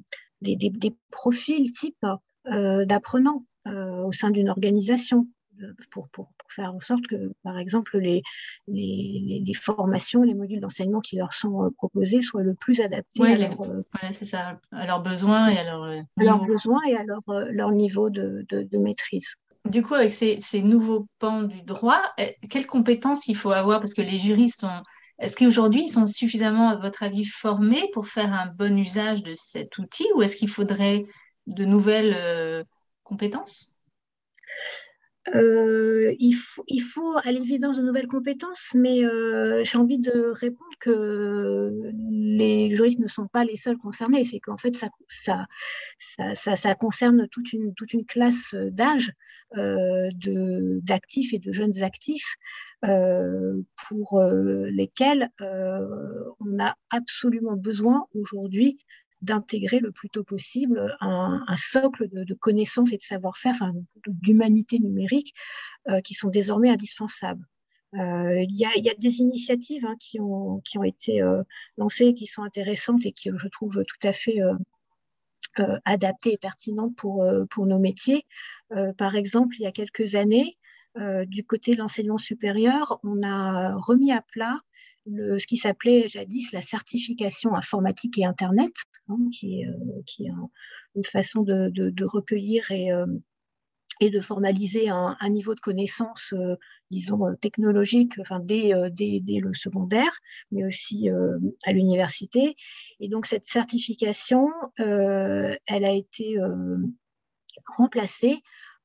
des, 0.42 0.57
des 0.57 0.94
profils 1.11 1.70
types 1.70 2.07
d'apprenants 2.44 3.44
au 3.66 4.12
sein 4.12 4.30
d'une 4.30 4.50
organisation 4.50 5.26
pour, 5.90 6.09
pour, 6.09 6.28
faire 6.48 6.74
en 6.74 6.80
sorte 6.80 7.07
que, 7.07 7.33
par 7.42 7.59
exemple, 7.59 7.98
les, 7.98 8.22
les, 8.68 9.42
les 9.44 9.54
formations, 9.54 10.22
les 10.22 10.35
modules 10.35 10.61
d'enseignement 10.61 11.00
qui 11.00 11.16
leur 11.16 11.33
sont 11.33 11.64
euh, 11.64 11.70
proposés 11.70 12.22
soient 12.22 12.42
le 12.42 12.54
plus 12.54 12.80
adaptés 12.80 13.24
à, 13.24 13.37
leur, 13.37 13.61
euh, 13.62 13.83
ça, 14.12 14.61
à, 14.70 14.87
leurs 14.87 15.02
besoins 15.02 15.48
et 15.48 15.59
à 15.59 15.64
leur, 15.64 15.83
euh, 15.83 16.00
leurs 16.18 16.44
besoins 16.44 16.80
et 16.87 16.94
à 16.94 17.02
leur, 17.02 17.22
leur 17.26 17.72
niveau 17.72 18.11
de, 18.11 18.46
de, 18.48 18.78
maîtrise. 18.78 19.35
Du 19.64 19.83
coup, 19.83 19.94
avec 19.94 20.12
ces, 20.12 20.38
nouveaux 20.62 21.09
pans 21.18 21.42
du 21.42 21.62
droit, 21.62 22.03
quelles 22.50 22.66
compétences 22.66 23.29
il 23.29 23.37
faut 23.37 23.50
avoir? 23.53 23.81
Parce 23.81 23.94
que 23.94 24.03
les 24.03 24.18
juristes 24.18 24.61
sont... 24.61 24.83
Est-ce 25.18 25.37
qu'aujourd'hui, 25.37 25.83
ils 25.83 25.88
sont 25.88 26.07
suffisamment, 26.07 26.70
à 26.70 26.77
votre 26.77 27.03
avis, 27.03 27.24
formés 27.24 27.88
pour 27.92 28.09
faire 28.09 28.33
un 28.33 28.46
bon 28.46 28.77
usage 28.77 29.22
de 29.22 29.33
cet 29.35 29.79
outil 29.79 30.07
ou 30.14 30.22
est-ce 30.22 30.37
qu'il 30.37 30.50
faudrait 30.50 31.05
de 31.46 31.64
nouvelles 31.64 32.64
compétences? 33.05 33.72
Euh, 35.34 36.14
il, 36.18 36.34
faut, 36.34 36.64
il, 36.68 36.82
faut, 36.82 37.16
à 37.22 37.32
l'évidence 37.32 37.78
de 37.78 37.82
nouvelles 37.82 38.08
compétences, 38.08 38.72
mais 38.74 39.04
euh, 39.04 39.64
j'ai 39.64 39.78
envie 39.78 39.98
de 39.98 40.32
répondre 40.32 40.70
que 40.80 41.70
les 42.10 42.74
juristes 42.74 42.98
ne 42.98 43.08
sont 43.08 43.26
pas 43.26 43.44
les 43.44 43.56
seuls 43.56 43.78
concernés. 43.78 44.24
C'est 44.24 44.40
qu'en 44.40 44.58
fait, 44.58 44.74
ça, 44.74 44.88
ça, 45.08 45.46
ça, 46.34 46.56
ça, 46.56 46.74
concerne 46.74 47.26
toute 47.28 47.52
une, 47.52 47.74
toute 47.74 47.94
une 47.94 48.04
classe 48.04 48.54
d'âge 48.54 49.12
euh, 49.56 50.10
d'actifs 50.82 51.32
et 51.32 51.38
de 51.38 51.52
jeunes 51.52 51.82
actifs 51.82 52.34
euh, 52.84 53.62
pour 53.88 54.20
lesquels 54.20 55.30
on 55.40 56.58
a 56.60 56.74
absolument 56.90 57.56
besoin 57.56 58.06
aujourd'hui 58.14 58.78
d'intégrer 59.24 59.80
le 59.80 59.90
plus 59.90 60.10
tôt 60.10 60.24
possible 60.24 60.96
un, 61.00 61.42
socle 61.56 62.08
de, 62.10 62.34
connaissances 62.34 62.92
et 62.92 62.96
de 62.96 63.02
savoir-faire, 63.02 63.54
d'humanité 64.06 64.78
numérique, 64.78 65.34
euh, 65.88 66.00
qui 66.00 66.14
sont 66.14 66.28
désormais 66.28 66.70
indispensables. 66.70 67.44
Euh, 67.94 68.42
il 68.42 68.50
y, 68.50 68.64
y, 68.80 68.90
a 68.90 68.94
des 68.98 69.18
initiatives 69.18 69.87
hein, 69.87 69.94
qui, 70.00 70.20
ont, 70.20 70.60
qui 70.64 70.78
ont 70.78 70.84
été 70.84 71.22
euh, 71.22 71.42
lancées, 71.78 72.12
qui 72.14 72.26
sont 72.26 72.42
intéressantes 72.42 73.06
et 73.06 73.12
qui, 73.12 73.30
je 73.34 73.48
trouve, 73.48 73.82
tout 73.87 74.06
à 74.06 74.12
fait 74.12 74.38
adaptées 75.84 76.32
et 76.32 76.38
pertinentes 76.38 76.96
pour, 76.96 77.24
pour 77.50 77.66
nos 77.66 77.78
métiers. 77.78 78.26
par 78.98 79.14
exemple, 79.14 79.54
il 79.58 79.62
y 79.62 79.66
a 79.66 79.72
quelques 79.72 80.16
années, 80.16 80.58
du 81.26 81.44
côté 81.44 81.74
de 81.74 81.78
l'enseignement 81.78 82.18
supérieur, 82.18 82.98
on 83.04 83.22
a 83.22 83.76
remis 83.76 84.10
à 84.10 84.20
plat 84.20 84.56
ce 85.06 85.46
qui 85.46 85.56
s'appelait 85.56 86.08
jadis 86.08 86.52
la 86.52 86.62
certification 86.62 87.54
informatique 87.54 88.18
et 88.18 88.24
Internet, 88.24 88.72
hein, 89.08 89.18
qui 89.32 89.60
est, 89.60 89.66
euh, 89.66 90.46
une 90.94 91.04
façon 91.04 91.42
de, 91.42 92.04
recueillir 92.04 92.70
et, 92.70 92.92
euh, 92.92 93.06
et, 94.00 94.10
de 94.10 94.20
formaliser 94.20 94.88
un, 94.88 95.16
niveau 95.28 95.54
de 95.54 95.60
connaissance, 95.60 96.32
euh, 96.32 96.56
disons, 96.90 97.34
technologique, 97.40 98.18
enfin, 98.18 98.40
dès, 98.40 98.70
le 98.70 99.52
secondaire, 99.52 100.12
mais 100.50 100.64
aussi 100.64 101.08
à 101.64 101.72
l'université. 101.72 102.56
Et 103.00 103.08
donc, 103.08 103.26
cette 103.26 103.46
certification, 103.46 104.48
elle 104.78 105.84
a 105.84 105.92
été 105.92 106.36
remplacée 107.66 108.42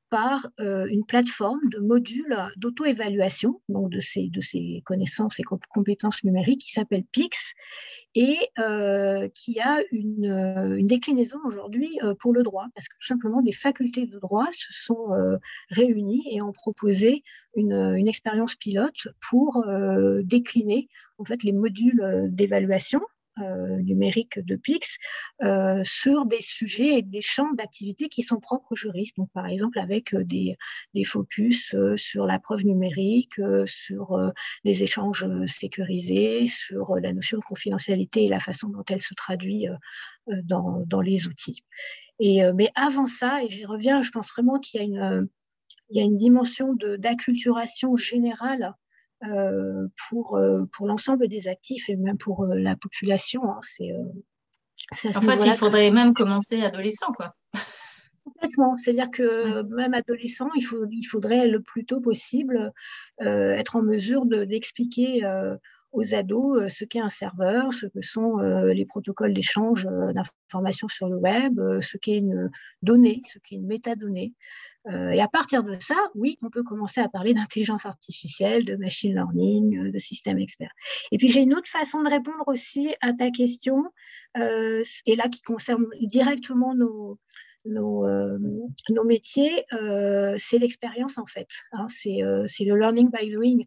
par 0.09 0.47
euh, 0.59 0.87
une 0.89 1.05
plateforme 1.05 1.59
de 1.71 1.79
modules 1.79 2.35
d'auto-évaluation, 2.57 3.61
donc 3.69 3.89
de 3.89 3.99
ces, 3.99 4.29
de 4.29 4.41
ces 4.41 4.81
connaissances 4.85 5.39
et 5.39 5.43
compétences 5.43 6.23
numériques 6.23 6.61
qui 6.61 6.71
s'appelle 6.71 7.03
PIX 7.11 7.53
et 8.15 8.37
euh, 8.57 9.27
qui 9.33 9.59
a 9.59 9.79
une, 9.91 10.25
euh, 10.25 10.79
déclinaison 10.81 11.37
aujourd'hui 11.45 11.99
pour 12.19 12.33
le 12.33 12.43
droit, 12.43 12.65
parce 12.73 12.87
que 12.87 12.95
tout 12.99 13.07
simplement 13.07 13.41
des 13.41 13.51
facultés 13.51 14.07
de 14.07 14.17
droit 14.19 14.47
se 14.51 14.73
sont 14.73 15.09
réunies 15.69 16.23
et 16.31 16.41
ont 16.41 16.51
proposé 16.51 17.23
une, 17.55 17.73
une 17.73 18.07
expérience 18.07 18.55
pilote 18.55 19.07
pour 19.29 19.63
décliner 20.23 20.87
en 21.17 21.25
fait 21.25 21.43
les 21.43 21.51
modules 21.51 22.27
d'évaluation 22.29 23.01
numérique 23.81 24.39
de 24.39 24.55
PIX 24.55 24.97
euh, 25.43 25.81
sur 25.83 26.25
des 26.25 26.41
sujets 26.41 26.99
et 26.99 27.01
des 27.01 27.21
champs 27.21 27.51
d'activité 27.53 28.09
qui 28.09 28.23
sont 28.23 28.39
propres 28.39 28.71
aux 28.71 28.75
juristes. 28.75 29.17
Donc, 29.17 29.29
par 29.33 29.47
exemple, 29.47 29.79
avec 29.79 30.13
euh, 30.13 30.23
des, 30.23 30.57
des 30.93 31.03
focus 31.03 31.75
sur 31.95 32.25
la 32.25 32.39
preuve 32.39 32.65
numérique, 32.65 33.39
sur 33.65 34.17
les 34.63 34.83
échanges 34.83 35.25
sécurisés, 35.45 36.45
sur 36.47 36.95
la 36.95 37.13
notion 37.13 37.37
de 37.37 37.43
confidentialité 37.43 38.25
et 38.25 38.29
la 38.29 38.39
façon 38.39 38.69
dont 38.69 38.83
elle 38.89 39.01
se 39.01 39.13
traduit 39.13 39.67
dans, 40.27 40.83
dans 40.85 41.01
les 41.01 41.27
outils. 41.27 41.63
Et, 42.19 42.41
mais 42.53 42.69
avant 42.75 43.07
ça, 43.07 43.43
et 43.43 43.49
j'y 43.49 43.65
reviens, 43.65 44.01
je 44.01 44.11
pense 44.11 44.29
vraiment 44.29 44.59
qu'il 44.59 44.79
y 44.79 44.83
a 44.83 44.85
une, 44.85 45.29
il 45.89 45.97
y 45.97 46.01
a 46.01 46.03
une 46.03 46.15
dimension 46.15 46.75
d'acculturation 46.97 47.95
générale 47.95 48.63
euh, 48.63 48.88
pour, 50.09 50.37
euh, 50.37 50.65
pour 50.71 50.87
l'ensemble 50.87 51.27
des 51.27 51.47
actifs 51.47 51.89
et 51.89 51.95
même 51.95 52.17
pour 52.17 52.43
euh, 52.43 52.55
la 52.55 52.75
population. 52.75 53.43
Hein, 53.51 53.59
c'est, 53.61 55.15
en 55.15 55.21
fait, 55.21 55.45
il 55.45 55.55
faudrait 55.55 55.91
même 55.91 56.13
commencer 56.13 56.61
adolescent, 56.63 57.11
quoi. 57.11 57.35
Complètement. 58.23 58.77
C'est-à-dire 58.77 59.09
que 59.11 59.63
même 59.75 59.93
adolescent, 59.93 60.47
il, 60.55 60.61
faut, 60.61 60.85
il 60.89 61.03
faudrait 61.03 61.47
le 61.47 61.61
plus 61.61 61.85
tôt 61.85 61.99
possible 61.99 62.71
être 63.19 63.75
en 63.75 63.81
mesure 63.81 64.25
d'expliquer 64.25 65.23
aux 65.91 66.13
ados 66.13 66.71
ce 66.71 66.85
qu'est 66.85 66.99
un 66.99 67.09
serveur, 67.09 67.73
ce 67.73 67.87
que 67.87 68.01
sont 68.03 68.37
les 68.37 68.85
protocoles 68.85 69.33
d'échange 69.33 69.87
d'informations 70.13 70.87
sur 70.87 71.09
le 71.09 71.17
web, 71.17 71.59
ce 71.81 71.97
qu'est 71.97 72.17
une 72.17 72.51
donnée, 72.83 73.23
ce 73.25 73.39
qu'est 73.39 73.55
une 73.55 73.65
métadonnée. 73.65 74.33
Euh, 74.89 75.09
et 75.09 75.21
à 75.21 75.27
partir 75.27 75.63
de 75.63 75.77
ça, 75.79 75.95
oui, 76.15 76.37
on 76.41 76.49
peut 76.49 76.63
commencer 76.63 77.01
à 77.01 77.09
parler 77.09 77.33
d'intelligence 77.33 77.85
artificielle, 77.85 78.65
de 78.65 78.75
machine 78.75 79.13
learning, 79.13 79.77
euh, 79.77 79.91
de 79.91 79.99
système 79.99 80.39
expert. 80.39 80.71
Et 81.11 81.17
puis 81.17 81.27
j'ai 81.27 81.41
une 81.41 81.53
autre 81.53 81.69
façon 81.69 82.01
de 82.01 82.09
répondre 82.09 82.43
aussi 82.47 82.95
à 83.01 83.13
ta 83.13 83.29
question, 83.29 83.83
euh, 84.37 84.83
et 85.05 85.15
là 85.15 85.29
qui 85.29 85.41
concerne 85.41 85.85
directement 86.01 86.73
nos, 86.73 87.19
nos, 87.65 89.03
métiers, 89.05 89.65
c'est 90.37 90.57
l'expérience 90.57 91.17
en 91.17 91.25
fait. 91.25 91.47
Hein. 91.73 91.87
c'est 91.89 92.19
le 92.21 92.75
learning 92.75 93.09
by 93.11 93.29
doing. 93.29 93.59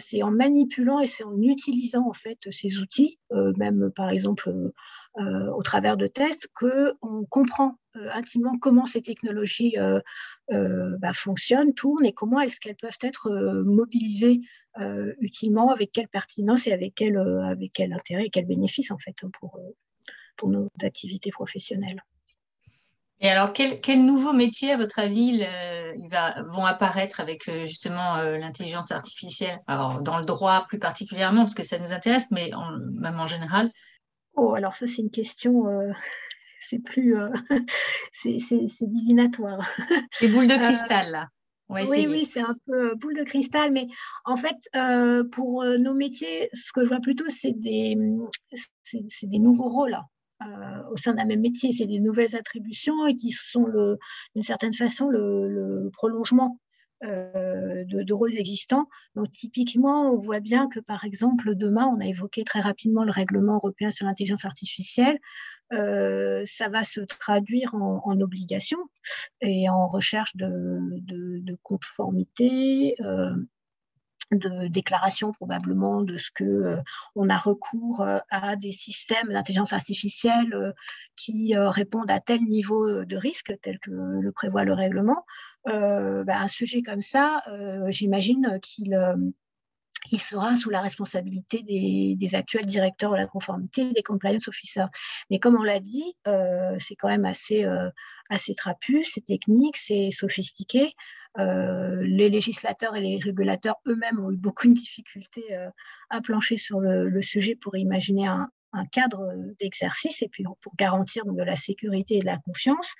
c'est 0.00 0.22
en 0.22 0.30
manipulant 0.30 1.00
et 1.00 1.06
c'est 1.06 1.24
en 1.24 1.40
utilisant 1.40 2.06
en 2.08 2.12
fait 2.12 2.38
ces 2.50 2.78
outils, 2.78 3.18
même 3.30 3.90
par 3.94 4.10
exemple 4.10 4.52
au 5.18 5.62
travers 5.62 5.96
de 5.96 6.06
tests, 6.06 6.48
qu'on 6.54 7.24
comprend 7.28 7.76
intimement 7.94 8.56
comment 8.58 8.86
ces 8.86 9.02
technologies 9.02 9.76
bah, 10.48 11.12
fonctionnent, 11.14 11.74
tournent 11.74 12.04
et 12.04 12.12
comment 12.12 12.40
est-ce 12.40 12.60
qu'elles 12.60 12.76
peuvent 12.76 12.98
être 13.02 13.30
mobilisées 13.64 14.40
utilement, 15.20 15.70
avec 15.70 15.92
quelle 15.92 16.08
pertinence 16.08 16.66
et 16.66 16.72
avec 16.72 16.94
quel, 16.94 17.18
avec 17.18 17.72
quel 17.72 17.92
intérêt 17.92 18.26
et 18.26 18.30
quel 18.30 18.46
bénéfice 18.46 18.90
en 18.90 18.98
fait 18.98 19.16
hein, 19.22 19.30
pour, 19.40 19.58
pour 20.36 20.48
nos 20.48 20.68
activités 20.82 21.30
professionnelles. 21.30 22.02
Et 23.20 23.28
alors, 23.28 23.52
quels 23.52 23.80
quel 23.80 24.04
nouveaux 24.04 24.32
métiers, 24.32 24.70
à 24.70 24.76
votre 24.76 25.00
avis, 25.00 25.44
vont 26.46 26.64
apparaître 26.64 27.18
avec 27.18 27.50
justement 27.66 28.22
l'intelligence 28.22 28.92
artificielle? 28.92 29.58
Alors, 29.66 30.02
dans 30.02 30.18
le 30.18 30.24
droit 30.24 30.66
plus 30.68 30.78
particulièrement, 30.78 31.42
parce 31.42 31.54
que 31.54 31.64
ça 31.64 31.80
nous 31.80 31.92
intéresse, 31.92 32.30
mais 32.30 32.52
même 32.92 33.18
en 33.18 33.26
général 33.26 33.72
Oh, 34.38 34.54
alors 34.54 34.76
ça, 34.76 34.86
c'est 34.86 35.02
une 35.02 35.10
question 35.10 35.64
c'est 36.68 36.78
plus, 36.78 37.16
euh, 37.16 37.28
c'est 38.12 38.36
divinatoire. 38.80 39.68
Les 40.20 40.28
boules 40.28 40.46
de 40.46 40.52
euh, 40.52 40.58
cristal, 40.58 41.10
là. 41.10 41.28
oui, 41.68 42.06
oui, 42.08 42.24
c'est 42.24 42.40
un 42.40 42.54
peu 42.66 42.90
euh, 42.90 42.94
boule 42.94 43.16
de 43.16 43.24
cristal, 43.24 43.72
mais 43.72 43.86
en 44.24 44.36
fait, 44.36 44.56
pour 45.32 45.64
nos 45.64 45.94
métiers, 45.94 46.48
ce 46.52 46.72
que 46.72 46.84
je 46.84 46.88
vois 46.88 47.00
plutôt, 47.00 47.26
c'est 47.28 47.52
des, 47.52 47.96
des 49.22 49.38
nouveaux 49.38 49.68
rôles. 49.68 49.96
au 50.92 50.96
sein 50.96 51.14
d'un 51.14 51.24
même 51.24 51.40
métier, 51.40 51.72
c'est 51.72 51.86
des 51.86 52.00
nouvelles 52.00 52.36
attributions 52.36 53.06
et 53.06 53.16
qui 53.16 53.30
sont 53.30 53.66
d'une 54.34 54.44
certaine 54.44 54.74
façon 54.74 55.08
le, 55.08 55.48
le 55.48 55.90
prolongement 55.90 56.58
euh, 57.04 57.84
de, 57.84 58.12
rôles 58.12 58.36
existants. 58.36 58.88
Donc 59.14 59.30
typiquement, 59.30 60.12
on 60.12 60.18
voit 60.18 60.40
bien 60.40 60.68
que 60.68 60.80
par 60.80 61.04
exemple, 61.04 61.54
demain, 61.54 61.86
on 61.86 62.00
a 62.00 62.06
évoqué 62.06 62.42
très 62.42 62.60
rapidement 62.60 63.04
le 63.04 63.12
règlement 63.12 63.54
européen 63.54 63.90
sur 63.90 64.06
l'intelligence 64.06 64.44
artificielle. 64.44 65.18
Euh, 65.72 66.42
ça 66.44 66.68
va 66.68 66.82
se 66.82 67.00
traduire 67.00 67.74
en, 67.74 68.20
obligation 68.20 68.78
et 69.40 69.68
en 69.68 69.86
recherche 69.86 70.34
de, 70.34 71.56
conformité. 71.62 72.96
Euh, 73.00 73.30
de 74.32 74.68
déclaration 74.68 75.32
probablement 75.32 76.02
de 76.02 76.16
ce 76.16 76.30
que 76.30 76.44
euh, 76.44 76.76
on 77.14 77.28
a 77.30 77.36
recours 77.36 78.02
euh, 78.02 78.18
à 78.30 78.56
des 78.56 78.72
systèmes 78.72 79.28
d'intelligence 79.28 79.72
artificielle 79.72 80.52
euh, 80.54 80.72
qui 81.16 81.54
répondent 81.56 82.10
à 82.10 82.20
tel 82.20 82.42
niveau 82.42 83.04
de 83.04 83.16
risque 83.16 83.52
tel 83.62 83.78
que 83.80 83.90
le 83.90 84.32
prévoit 84.32 84.64
le 84.64 84.72
règlement. 84.72 85.24
Bah, 85.64 86.38
un 86.40 86.46
sujet 86.46 86.82
comme 86.82 87.02
ça, 87.02 87.42
j'imagine 87.88 88.58
qu'il 88.62 88.96
qui 90.08 90.16
sera 90.18 90.56
sous 90.56 90.70
la 90.70 90.80
responsabilité 90.80 91.62
des, 91.62 92.34
actuels 92.34 92.64
directeurs 92.64 93.12
de 93.12 93.16
la 93.16 93.26
conformité, 93.26 93.92
des 93.92 94.02
compliance 94.02 94.48
officers. 94.48 94.86
Mais 95.30 95.38
comme 95.38 95.56
on 95.56 95.62
l'a 95.62 95.80
dit, 95.80 96.16
euh, 96.26 96.76
c'est 96.78 96.96
quand 96.96 97.08
même 97.08 97.26
assez, 97.26 97.64
euh, 97.64 97.90
assez 98.30 98.54
trapu, 98.54 99.04
c'est 99.04 99.24
technique, 99.24 99.76
c'est 99.76 100.10
sophistiqué. 100.10 100.94
Euh, 101.38 102.02
les 102.02 102.30
législateurs 102.30 102.96
et 102.96 103.00
les 103.00 103.18
régulateurs 103.18 103.76
eux-mêmes 103.86 104.18
ont 104.18 104.30
eu 104.30 104.36
beaucoup 104.36 104.68
de 104.68 104.72
difficultés 104.72 105.44
à 106.08 106.20
plancher 106.22 106.56
sur 106.56 106.80
le, 106.80 107.20
sujet 107.22 107.54
pour 107.54 107.76
imaginer 107.76 108.26
un, 108.26 108.48
cadre 108.92 109.32
d'exercice 109.58 110.22
et 110.22 110.28
puis 110.28 110.44
pour 110.60 110.76
garantir 110.76 111.24
de 111.24 111.42
la 111.42 111.56
sécurité 111.56 112.16
et 112.16 112.20
de 112.20 112.26
la 112.26 112.38
confiance. 112.38 112.94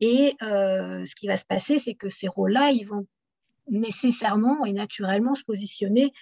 Et 0.00 0.36
ce 0.40 1.14
qui 1.14 1.26
va 1.26 1.36
se 1.36 1.44
passer, 1.44 1.78
c'est 1.78 1.94
que 1.94 2.08
ces 2.08 2.28
rôles-là, 2.28 2.70
ils 2.70 2.84
vont 2.84 3.06
nécessairement 3.70 4.64
et 4.66 4.72
naturellement 4.72 5.34
se 5.34 5.44
positionner 5.44 6.12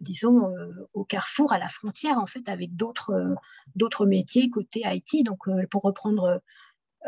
disons, 0.00 0.50
euh, 0.50 0.88
au 0.94 1.04
carrefour, 1.04 1.52
à 1.52 1.58
la 1.58 1.68
frontière, 1.68 2.18
en 2.18 2.26
fait, 2.26 2.48
avec 2.48 2.74
d'autres 2.76 3.34
d'autres 3.74 4.06
métiers 4.06 4.50
côté 4.50 4.82
IT. 4.84 5.24
Donc, 5.24 5.48
euh, 5.48 5.66
pour 5.70 5.82
reprendre 5.82 6.40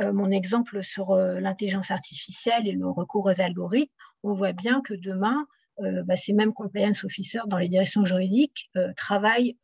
mon 0.00 0.30
exemple 0.30 0.84
sur 0.84 1.16
l'intelligence 1.16 1.90
artificielle 1.90 2.68
et 2.68 2.72
le 2.72 2.88
recours 2.88 3.26
aux 3.26 3.40
algorithmes, 3.40 3.92
on 4.22 4.32
voit 4.32 4.52
bien 4.52 4.80
que 4.80 4.94
demain, 4.94 5.44
bah, 5.80 6.14
ces 6.14 6.32
mêmes 6.34 6.52
compliance 6.52 7.02
officers 7.02 7.48
dans 7.48 7.58
les 7.58 7.68
directions 7.68 8.04
juridiques 8.04 8.70
travaillent 8.94 9.56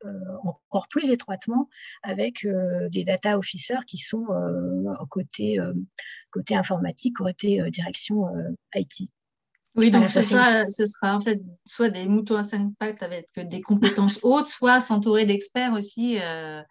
encore 0.43 0.89
plus 0.89 1.11
étroitement 1.11 1.69
avec 2.03 2.45
des 2.91 3.05
data 3.05 3.39
officers 3.39 3.85
qui 3.87 3.97
sont 3.97 4.27
côté 5.09 5.61
informatique, 6.57 7.15
côté 7.19 7.71
direction 7.71 8.27
IT. 8.75 9.09
Oui, 9.77 9.91
donc 9.91 10.09
ce 10.09 10.23
sera, 10.23 10.69
ce 10.69 10.87
sera 10.87 11.17
en 11.17 11.21
fait 11.21 11.41
soit 11.65 11.89
des 11.89 12.07
moutons 12.07 12.37
à 12.37 12.43
cinq 12.43 12.73
pattes 12.79 13.03
avec 13.03 13.29
des 13.37 13.61
compétences 13.61 14.21
hautes, 14.23 14.47
soit 14.47 14.81
s'entourer 14.81 15.25
d'experts 15.25 15.73
aussi 15.73 16.19
euh, 16.21 16.63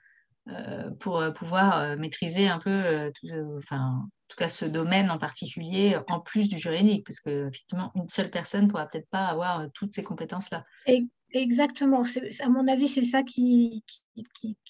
euh, 0.50 0.90
pour 1.00 1.20
euh, 1.20 1.32
pouvoir 1.32 1.98
maîtriser 1.98 2.48
un 2.48 2.60
peu, 2.60 3.12
enfin, 3.58 3.80
en 3.80 4.10
tout 4.30 4.38
cas 4.38 4.48
ce 4.48 4.64
domaine 4.64 5.12
en 5.12 5.18
particulier, 5.18 5.98
en 6.10 6.22
plus 6.22 6.48
du 6.48 6.58
juridique, 6.58 7.06
parce 7.06 7.20
que 7.20 7.50
effectivement, 7.50 7.92
une 7.96 8.08
seule 8.08 8.30
personne 8.30 8.66
ne 8.66 8.70
pourra 8.70 8.88
peut-être 8.88 9.10
pas 9.10 9.26
avoir 9.26 9.66
toutes 9.74 9.94
ces 9.94 10.04
compétences-là. 10.04 10.64
Exactement. 11.34 12.04
À 12.42 12.50
mon 12.50 12.68
avis, 12.68 12.88
c'est 12.88 13.04
ça 13.04 13.24
qu'il 13.24 13.82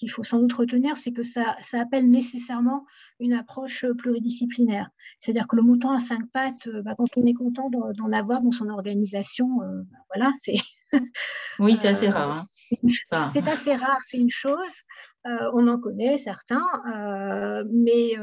faut 0.08 0.24
sans 0.24 0.38
doute 0.38 0.54
retenir, 0.54 0.96
c'est 0.96 1.12
que 1.12 1.22
ça, 1.22 1.56
ça, 1.60 1.80
appelle 1.82 2.08
nécessairement 2.08 2.86
une 3.20 3.34
approche 3.34 3.84
euh, 3.84 3.92
pluridisciplinaire. 3.94 4.88
C'est-à-dire 5.18 5.46
que 5.46 5.56
le 5.56 5.62
mouton 5.62 5.90
à 5.90 5.98
cinq 5.98 6.26
pattes, 6.32 6.66
euh, 6.68 6.80
bah, 6.82 6.94
quand 6.96 7.04
on 7.18 7.26
est 7.26 7.34
content 7.34 7.68
d'en 7.70 8.12
avoir 8.12 8.40
dans 8.40 8.50
son 8.50 8.70
organisation, 8.70 9.60
euh, 9.62 9.82
voilà, 10.14 10.32
c'est. 10.40 10.54
Oui, 11.58 11.76
c'est 11.76 11.88
assez 11.88 12.08
rare. 12.08 12.30
Hein. 12.30 12.46
C'est 13.32 13.46
assez 13.48 13.74
rare, 13.74 13.98
c'est 14.04 14.18
une 14.18 14.30
chose. 14.30 14.72
on 15.24 15.68
en 15.68 15.78
connaît 15.78 16.16
certains, 16.16 16.66
mais 17.70 18.16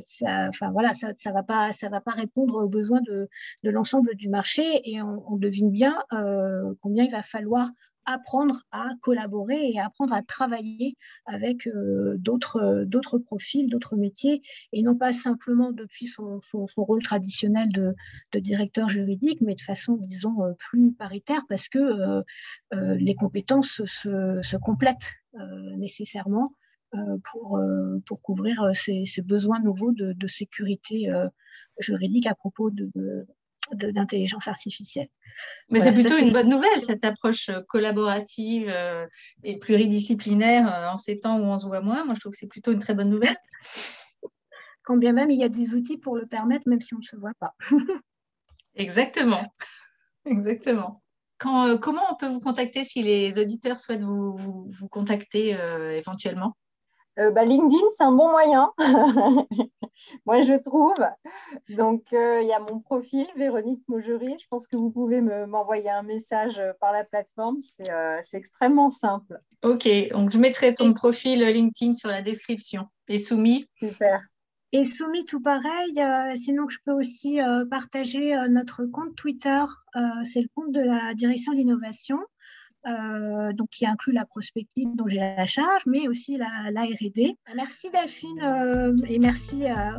ça, 0.00 0.48
enfin 0.48 0.70
voilà, 0.70 0.92
ça, 0.92 1.08
ça 1.14 1.32
va 1.32 1.42
pas, 1.42 1.72
ça 1.72 1.88
va 1.88 2.00
pas 2.00 2.12
répondre 2.12 2.62
aux 2.62 2.68
besoins 2.68 3.00
de, 3.02 3.28
de 3.62 3.70
l'ensemble 3.70 4.14
du 4.14 4.28
marché, 4.28 4.80
et 4.84 5.02
on, 5.02 5.24
on 5.28 5.36
devine 5.36 5.70
bien 5.70 6.02
combien 6.80 7.04
il 7.04 7.12
va 7.12 7.22
falloir 7.22 7.68
apprendre 8.06 8.62
à 8.72 8.88
collaborer 9.00 9.70
et 9.70 9.80
apprendre 9.80 10.14
à 10.14 10.22
travailler 10.22 10.96
avec 11.26 11.66
euh, 11.66 12.16
d'autres, 12.18 12.84
d'autres 12.86 13.18
profils, 13.18 13.68
d'autres 13.70 13.96
métiers, 13.96 14.42
et 14.72 14.82
non 14.82 14.96
pas 14.96 15.12
simplement 15.12 15.72
depuis 15.72 16.06
son, 16.06 16.40
son, 16.42 16.66
rôle 16.76 17.02
traditionnel 17.02 17.68
de, 17.70 17.94
de, 18.32 18.38
directeur 18.38 18.88
juridique, 18.88 19.40
mais 19.40 19.54
de 19.54 19.62
façon, 19.62 19.96
disons, 19.96 20.42
euh, 20.42 20.52
plus 20.58 20.92
paritaire, 20.92 21.42
parce 21.48 21.68
que 21.68 21.78
euh, 21.78 22.22
les 22.98 23.14
compétences 23.14 23.82
se, 23.84 24.56
complètent 24.56 25.14
nécessairement 25.76 26.52
pour, 27.24 27.58
pour 28.06 28.20
couvrir 28.20 28.70
ces, 28.74 29.04
besoins 29.24 29.60
nouveaux 29.60 29.92
de 29.92 30.26
sécurité 30.26 31.10
juridique 31.78 32.26
à 32.26 32.34
propos 32.34 32.70
de, 32.70 32.90
d'intelligence 33.74 34.48
artificielle. 34.48 35.08
Mais 35.70 35.80
c'est 35.80 35.92
plutôt 35.92 36.16
une 36.18 36.32
bonne 36.32 36.48
nouvelle, 36.48 36.80
cette 36.80 37.04
approche 37.04 37.48
euh, 37.48 37.60
collaborative 37.68 38.68
euh, 38.68 39.06
et 39.42 39.58
pluridisciplinaire 39.58 40.72
euh, 40.72 40.88
en 40.88 40.98
ces 40.98 41.20
temps 41.20 41.38
où 41.38 41.44
on 41.44 41.58
se 41.58 41.66
voit 41.66 41.80
moins. 41.80 42.04
Moi, 42.04 42.14
je 42.14 42.20
trouve 42.20 42.32
que 42.32 42.38
c'est 42.38 42.48
plutôt 42.48 42.72
une 42.72 42.80
très 42.80 42.94
bonne 42.94 43.08
nouvelle. 43.08 43.36
Quand 44.84 44.96
bien 44.96 45.12
même 45.12 45.30
il 45.30 45.38
y 45.38 45.44
a 45.44 45.48
des 45.48 45.74
outils 45.74 45.96
pour 45.96 46.16
le 46.16 46.26
permettre, 46.26 46.68
même 46.68 46.80
si 46.80 46.94
on 46.94 46.98
ne 46.98 47.02
se 47.02 47.16
voit 47.16 47.34
pas. 47.38 47.54
Exactement. 48.74 49.44
Exactement. 50.24 51.02
Quand, 51.38 51.78
comment 51.78 52.02
on 52.10 52.16
peut 52.16 52.28
vous 52.28 52.40
contacter 52.40 52.84
si 52.84 53.02
les 53.02 53.38
auditeurs 53.38 53.78
souhaitent 53.78 54.02
vous, 54.02 54.36
vous, 54.36 54.88
contacter 54.88 55.56
éventuellement? 55.96 56.56
Bah, 57.16 57.44
LinkedIn, 57.44 57.84
c'est 57.96 58.04
un 58.04 58.12
bon 58.12 58.30
moyen. 58.30 58.70
moi, 60.26 60.40
je 60.40 60.54
trouve. 60.54 60.94
Donc, 61.70 62.12
euh, 62.12 62.40
il 62.42 62.48
y 62.48 62.52
a 62.52 62.60
mon 62.60 62.80
profil, 62.80 63.26
Véronique 63.36 63.82
Maugerie. 63.88 64.36
Je 64.38 64.46
pense 64.48 64.66
que 64.66 64.76
vous 64.76 64.90
pouvez 64.90 65.20
m'envoyer 65.20 65.90
un 65.90 66.02
message 66.02 66.58
euh, 66.58 66.72
par 66.80 66.92
la 66.92 67.04
plateforme. 67.04 67.58
Euh, 67.88 68.18
c'est 68.22 68.36
extrêmement 68.36 68.90
simple. 68.90 69.40
Ok, 69.62 69.88
donc 70.10 70.30
je 70.32 70.38
mettrai 70.38 70.74
ton 70.74 70.92
profil 70.92 71.40
LinkedIn 71.40 71.94
sur 71.94 72.08
la 72.08 72.22
description. 72.22 72.86
Et 73.08 73.18
soumis 73.18 73.66
Super. 73.78 74.22
Et 74.72 74.84
soumis 74.84 75.26
tout 75.26 75.40
pareil. 75.40 76.02
sinon, 76.36 76.66
je 76.68 76.78
peux 76.84 76.92
aussi 76.92 77.40
partager 77.70 78.34
notre 78.48 78.86
compte 78.86 79.14
Twitter. 79.14 79.62
c'est 80.24 80.40
le 80.40 80.48
compte 80.54 80.72
de 80.72 80.80
la 80.80 81.12
direction 81.12 81.52
de 81.52 81.58
l'innovation. 81.58 82.18
Euh, 82.84 83.52
donc 83.52 83.68
qui 83.68 83.86
inclut 83.86 84.12
la 84.12 84.24
prospective 84.24 84.88
dont 84.96 85.06
j'ai 85.06 85.18
la 85.18 85.46
charge, 85.46 85.82
mais 85.86 86.08
aussi 86.08 86.36
la, 86.36 86.46
R&D. 86.82 87.36
Merci 87.54 87.90
Delphine 87.92 88.40
euh, 88.42 88.96
et 89.08 89.20
merci 89.20 89.66
à, 89.66 89.96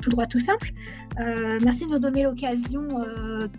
Tout 0.00 0.10
droit 0.10 0.24
tout 0.24 0.38
simple. 0.38 0.70
Euh, 1.20 1.58
merci 1.62 1.84
de 1.84 1.90
nous 1.90 1.98
donner 1.98 2.22
l'occasion 2.22 2.88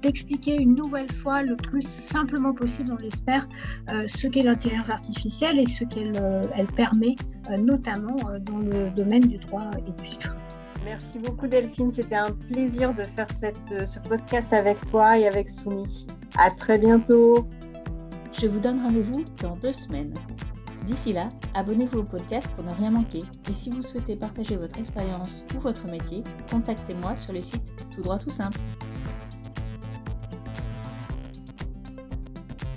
d'expliquer 0.01 0.55
une 0.55 0.73
nouvelle 0.73 1.11
fois 1.11 1.43
le 1.43 1.55
plus 1.55 1.87
simplement 1.87 2.53
possible, 2.53 2.91
on 2.91 3.03
l'espère, 3.03 3.47
ce 4.07 4.27
qu'est 4.27 4.43
l'intelligence 4.43 4.89
artificielle 4.89 5.59
et 5.59 5.65
ce 5.67 5.83
qu'elle 5.83 6.13
elle 6.55 6.67
permet, 6.67 7.15
notamment 7.59 8.15
dans 8.41 8.59
le 8.59 8.89
domaine 8.89 9.27
du 9.27 9.37
droit 9.37 9.69
et 9.77 9.91
du 9.91 10.09
chiffre. 10.09 10.35
Merci 10.83 11.19
beaucoup 11.19 11.47
Delphine, 11.47 11.91
c'était 11.91 12.15
un 12.15 12.31
plaisir 12.31 12.93
de 12.93 13.03
faire 13.03 13.27
ce 13.31 13.99
podcast 13.99 14.51
avec 14.53 14.83
toi 14.85 15.17
et 15.17 15.27
avec 15.27 15.49
Soumi. 15.49 16.07
À 16.37 16.49
très 16.51 16.77
bientôt. 16.77 17.47
Je 18.33 18.45
vous 18.47 18.59
donne 18.59 18.81
rendez-vous 18.81 19.23
dans 19.41 19.55
deux 19.55 19.73
semaines. 19.73 20.13
D'ici 20.85 21.11
là, 21.11 21.27
abonnez-vous 21.53 21.99
au 21.99 22.03
podcast 22.03 22.47
pour 22.55 22.63
ne 22.63 22.71
rien 22.71 22.91
manquer. 22.91 23.23
Et 23.49 23.53
si 23.53 23.69
vous 23.69 23.81
souhaitez 23.81 24.15
partager 24.15 24.55
votre 24.55 24.77
expérience 24.77 25.45
ou 25.55 25.59
votre 25.59 25.85
métier, 25.87 26.23
contactez-moi 26.51 27.15
sur 27.15 27.33
le 27.33 27.39
site 27.39 27.73
Tout 27.93 28.01
droit 28.01 28.19
tout 28.19 28.29
simple. 28.29 28.59